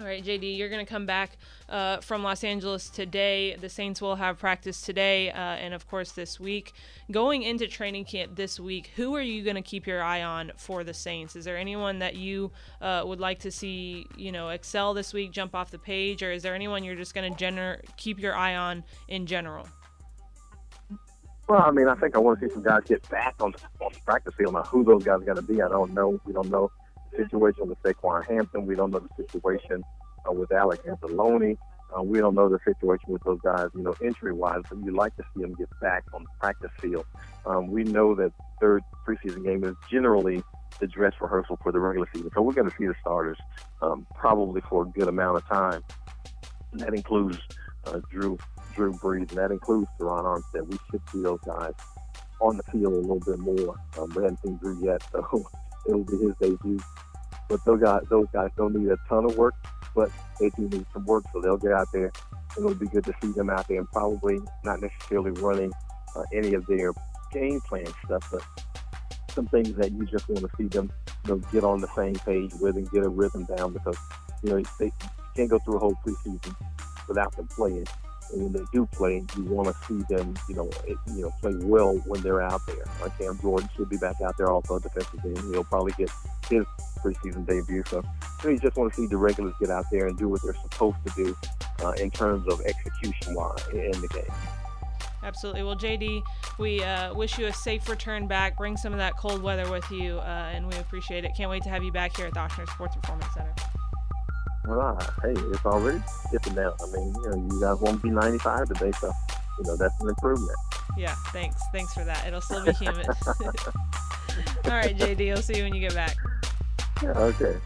All 0.00 0.06
right, 0.06 0.24
JD, 0.24 0.56
you're 0.56 0.68
going 0.68 0.84
to 0.84 0.88
come 0.88 1.06
back 1.06 1.38
uh, 1.68 1.96
from 1.96 2.22
Los 2.22 2.44
Angeles 2.44 2.88
today. 2.88 3.56
The 3.56 3.68
Saints 3.68 4.00
will 4.00 4.14
have 4.14 4.38
practice 4.38 4.80
today 4.82 5.32
uh, 5.32 5.36
and, 5.36 5.74
of 5.74 5.88
course, 5.88 6.12
this 6.12 6.38
week. 6.38 6.72
Going 7.10 7.42
into 7.42 7.66
training 7.66 8.04
camp 8.04 8.36
this 8.36 8.60
week, 8.60 8.92
who 8.94 9.16
are 9.16 9.20
you 9.20 9.42
going 9.42 9.56
to 9.56 9.62
keep 9.62 9.88
your 9.88 10.00
eye 10.00 10.22
on 10.22 10.52
for 10.56 10.84
the 10.84 10.94
Saints? 10.94 11.34
Is 11.34 11.44
there 11.44 11.58
anyone 11.58 11.98
that 11.98 12.14
you 12.14 12.52
uh, 12.80 13.02
would 13.06 13.18
like 13.18 13.40
to 13.40 13.50
see, 13.50 14.06
you 14.16 14.30
know, 14.30 14.50
excel 14.50 14.94
this 14.94 15.12
week, 15.12 15.32
jump 15.32 15.56
off 15.56 15.72
the 15.72 15.80
page, 15.80 16.22
or 16.22 16.30
is 16.30 16.44
there 16.44 16.54
anyone 16.54 16.84
you're 16.84 16.94
just 16.94 17.12
going 17.12 17.34
to 17.34 17.44
gener- 17.44 17.80
keep 17.96 18.20
your 18.20 18.36
eye 18.36 18.54
on 18.54 18.84
in 19.08 19.26
general? 19.26 19.68
Well, 21.48 21.60
I 21.60 21.72
mean, 21.72 21.88
I 21.88 21.96
think 21.96 22.14
I 22.14 22.20
want 22.20 22.38
to 22.38 22.46
see 22.46 22.54
some 22.54 22.62
guys 22.62 22.82
get 22.86 23.08
back 23.08 23.34
on 23.40 23.52
on 23.80 23.92
the 23.92 24.00
practice 24.06 24.34
field. 24.36 24.54
Now, 24.54 24.62
who 24.62 24.84
those 24.84 25.02
guys 25.02 25.22
are 25.22 25.24
going 25.24 25.36
to 25.38 25.42
be, 25.42 25.60
I 25.60 25.68
don't 25.68 25.92
know. 25.92 26.20
We 26.24 26.32
don't 26.32 26.50
know 26.50 26.70
situation 27.16 27.68
with 27.68 27.82
Saquan 27.82 28.26
Hampton. 28.26 28.66
We 28.66 28.74
don't 28.74 28.90
know 28.90 29.00
the 29.00 29.24
situation 29.24 29.84
uh, 30.28 30.32
with 30.32 30.52
Alex 30.52 30.82
Anzalone. 30.86 31.56
Uh, 31.96 32.02
we 32.02 32.18
don't 32.18 32.34
know 32.34 32.48
the 32.48 32.58
situation 32.66 33.12
with 33.12 33.22
those 33.24 33.40
guys, 33.42 33.68
you 33.74 33.82
know, 33.82 33.94
injury 34.02 34.32
wise, 34.32 34.62
but 34.68 34.78
you 34.84 34.94
like 34.94 35.16
to 35.16 35.22
see 35.34 35.40
them 35.40 35.54
get 35.54 35.68
back 35.80 36.04
on 36.12 36.22
the 36.22 36.28
practice 36.38 36.70
field. 36.80 37.06
Um, 37.46 37.68
we 37.68 37.82
know 37.82 38.14
that 38.14 38.32
third 38.60 38.82
preseason 39.06 39.42
game 39.44 39.64
is 39.64 39.74
generally 39.90 40.42
the 40.80 40.86
dress 40.86 41.14
rehearsal 41.20 41.58
for 41.62 41.72
the 41.72 41.80
regular 41.80 42.06
season. 42.12 42.30
So 42.34 42.42
we're 42.42 42.52
going 42.52 42.70
to 42.70 42.76
see 42.76 42.86
the 42.86 42.94
starters 43.00 43.38
um, 43.80 44.06
probably 44.14 44.60
for 44.68 44.82
a 44.82 44.86
good 44.86 45.08
amount 45.08 45.38
of 45.38 45.46
time. 45.46 45.82
And 46.72 46.80
that 46.80 46.94
includes 46.94 47.38
uh, 47.86 48.00
Drew 48.10 48.38
Drew 48.74 48.92
Brees, 48.92 49.30
and 49.30 49.38
that 49.38 49.50
includes 49.50 49.88
Terron 49.98 50.24
Armstead. 50.24 50.68
We 50.68 50.78
should 50.90 51.00
see 51.10 51.22
those 51.22 51.40
guys 51.40 51.72
on 52.40 52.56
the 52.56 52.62
field 52.64 52.92
a 52.92 52.96
little 52.96 53.20
bit 53.20 53.38
more. 53.38 53.76
Um, 53.98 54.10
we 54.14 54.22
haven't 54.22 54.40
seen 54.42 54.56
Drew 54.58 54.78
yet, 54.84 55.02
so 55.12 55.46
it'll 55.88 56.04
be 56.04 56.16
his 56.16 56.34
debut. 56.40 56.78
But 57.48 57.64
those 57.64 57.80
guys, 57.80 58.02
those 58.10 58.26
guys 58.32 58.50
don't 58.56 58.74
need 58.74 58.90
a 58.90 58.98
ton 59.08 59.24
of 59.24 59.36
work, 59.36 59.54
but 59.94 60.10
they 60.38 60.50
do 60.50 60.68
need 60.68 60.84
some 60.92 61.06
work, 61.06 61.24
so 61.32 61.40
they'll 61.40 61.56
get 61.56 61.72
out 61.72 61.88
there. 61.92 62.12
And 62.56 62.64
it'll 62.64 62.74
be 62.74 62.86
good 62.86 63.04
to 63.04 63.14
see 63.22 63.32
them 63.32 63.50
out 63.50 63.66
there 63.68 63.78
and 63.78 63.90
probably 63.90 64.38
not 64.64 64.80
necessarily 64.80 65.30
running 65.32 65.72
uh, 66.14 66.24
any 66.32 66.54
of 66.54 66.66
their 66.66 66.92
game 67.32 67.60
plan 67.62 67.86
stuff, 68.04 68.28
but 68.30 68.42
some 69.32 69.46
things 69.46 69.72
that 69.74 69.92
you 69.92 70.04
just 70.06 70.28
want 70.28 70.40
to 70.40 70.50
see 70.56 70.68
them 70.68 70.90
you 71.26 71.34
know, 71.34 71.38
get 71.52 71.64
on 71.64 71.80
the 71.80 71.88
same 71.94 72.14
page 72.14 72.52
with 72.60 72.76
and 72.76 72.90
get 72.90 73.04
a 73.04 73.08
rhythm 73.08 73.44
down 73.44 73.72
because 73.72 73.96
you 74.42 74.50
know 74.50 74.62
they 74.78 74.90
can't 75.36 75.50
go 75.50 75.58
through 75.60 75.76
a 75.76 75.78
whole 75.78 75.96
preseason 76.04 76.54
without 77.06 77.34
them 77.36 77.46
playing 77.48 77.86
when 78.32 78.52
they 78.52 78.64
do 78.72 78.86
play, 78.86 79.24
you 79.36 79.44
want 79.44 79.68
to 79.68 79.74
see 79.86 80.02
them, 80.14 80.34
you 80.48 80.54
know, 80.54 80.70
it, 80.86 80.96
you 81.08 81.22
know, 81.22 81.32
play 81.40 81.54
well 81.56 81.96
when 82.06 82.20
they're 82.22 82.42
out 82.42 82.60
there. 82.66 82.84
Like 83.00 83.18
Cam 83.18 83.38
Jordan 83.40 83.68
should 83.76 83.88
be 83.88 83.96
back 83.96 84.20
out 84.20 84.36
there 84.36 84.50
also 84.50 84.78
defensive 84.78 85.24
end. 85.24 85.38
He'll 85.52 85.64
probably 85.64 85.92
get 85.92 86.10
his 86.48 86.64
preseason 86.98 87.46
debut. 87.46 87.82
So, 87.88 88.02
so 88.42 88.48
you 88.48 88.58
just 88.58 88.76
want 88.76 88.92
to 88.92 89.00
see 89.00 89.06
the 89.06 89.16
regulars 89.16 89.54
get 89.60 89.70
out 89.70 89.86
there 89.90 90.06
and 90.06 90.18
do 90.18 90.28
what 90.28 90.42
they're 90.42 90.54
supposed 90.54 90.96
to 91.06 91.12
do 91.16 91.36
uh, 91.84 91.92
in 91.92 92.10
terms 92.10 92.46
of 92.52 92.60
execution 92.62 93.34
wise 93.34 93.66
in 93.72 93.92
the 94.00 94.08
game. 94.08 94.32
Absolutely. 95.22 95.62
Well, 95.64 95.76
JD, 95.76 96.22
we 96.58 96.82
uh, 96.82 97.12
wish 97.14 97.38
you 97.38 97.46
a 97.46 97.52
safe 97.52 97.88
return 97.88 98.26
back. 98.28 98.56
Bring 98.56 98.76
some 98.76 98.92
of 98.92 98.98
that 98.98 99.16
cold 99.16 99.42
weather 99.42 99.70
with 99.70 99.90
you, 99.90 100.18
uh, 100.18 100.50
and 100.52 100.66
we 100.66 100.76
appreciate 100.76 101.24
it. 101.24 101.32
Can't 101.36 101.50
wait 101.50 101.62
to 101.64 101.68
have 101.70 101.82
you 101.82 101.92
back 101.92 102.16
here 102.16 102.26
at 102.26 102.34
the 102.34 102.40
Ochsner 102.40 102.68
Sports 102.68 102.96
Performance 102.96 103.34
Center. 103.34 103.54
Well, 104.68 104.98
hey, 105.22 105.32
it's 105.32 105.64
already 105.64 106.02
dipping 106.30 106.54
down. 106.54 106.74
I 106.82 106.86
mean, 106.96 107.14
you 107.22 107.30
know, 107.30 107.48
you 107.50 107.60
guys 107.60 107.80
won't 107.80 108.02
be 108.02 108.10
95 108.10 108.68
today, 108.68 108.92
so 109.00 109.10
you 109.58 109.64
know 109.64 109.76
that's 109.76 109.98
an 110.02 110.10
improvement. 110.10 110.56
Yeah, 110.98 111.14
thanks. 111.28 111.62
Thanks 111.72 111.94
for 111.94 112.04
that. 112.04 112.26
It'll 112.26 112.42
still 112.42 112.62
be 112.62 112.72
humid. 112.72 113.06
All 114.66 114.72
right, 114.72 114.96
JD. 114.96 115.34
I'll 115.34 115.42
see 115.42 115.56
you 115.56 115.62
when 115.64 115.74
you 115.74 115.80
get 115.80 115.94
back. 115.94 116.16
Yeah, 117.02 117.12
okay. 117.12 117.56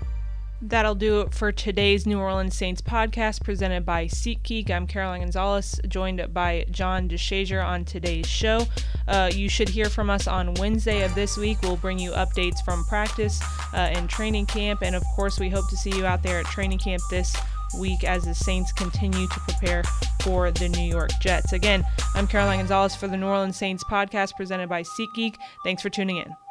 That'll 0.64 0.94
do 0.94 1.22
it 1.22 1.34
for 1.34 1.50
today's 1.50 2.06
New 2.06 2.20
Orleans 2.20 2.56
Saints 2.56 2.80
podcast 2.80 3.42
presented 3.42 3.84
by 3.84 4.06
SeatGeek. 4.06 4.70
I'm 4.70 4.86
Caroline 4.86 5.22
Gonzalez, 5.22 5.80
joined 5.88 6.32
by 6.32 6.66
John 6.70 7.08
DeShazier 7.08 7.66
on 7.66 7.84
today's 7.84 8.28
show. 8.28 8.66
Uh, 9.08 9.28
you 9.34 9.48
should 9.48 9.68
hear 9.68 9.86
from 9.86 10.08
us 10.08 10.28
on 10.28 10.54
Wednesday 10.54 11.02
of 11.02 11.16
this 11.16 11.36
week. 11.36 11.60
We'll 11.62 11.76
bring 11.76 11.98
you 11.98 12.12
updates 12.12 12.64
from 12.64 12.84
practice 12.84 13.42
uh, 13.74 13.76
and 13.78 14.08
training 14.08 14.46
camp. 14.46 14.82
And 14.82 14.94
of 14.94 15.02
course, 15.16 15.40
we 15.40 15.50
hope 15.50 15.68
to 15.68 15.76
see 15.76 15.90
you 15.96 16.06
out 16.06 16.22
there 16.22 16.38
at 16.38 16.46
training 16.46 16.78
camp 16.78 17.02
this 17.10 17.36
week 17.80 18.04
as 18.04 18.24
the 18.24 18.34
Saints 18.34 18.72
continue 18.72 19.26
to 19.26 19.40
prepare 19.40 19.82
for 20.22 20.52
the 20.52 20.68
New 20.68 20.84
York 20.84 21.10
Jets. 21.20 21.52
Again, 21.52 21.82
I'm 22.14 22.28
Caroline 22.28 22.60
Gonzalez 22.60 22.94
for 22.94 23.08
the 23.08 23.16
New 23.16 23.26
Orleans 23.26 23.56
Saints 23.56 23.82
podcast 23.82 24.36
presented 24.36 24.68
by 24.68 24.84
SeatGeek. 24.84 25.34
Thanks 25.64 25.82
for 25.82 25.90
tuning 25.90 26.18
in. 26.18 26.41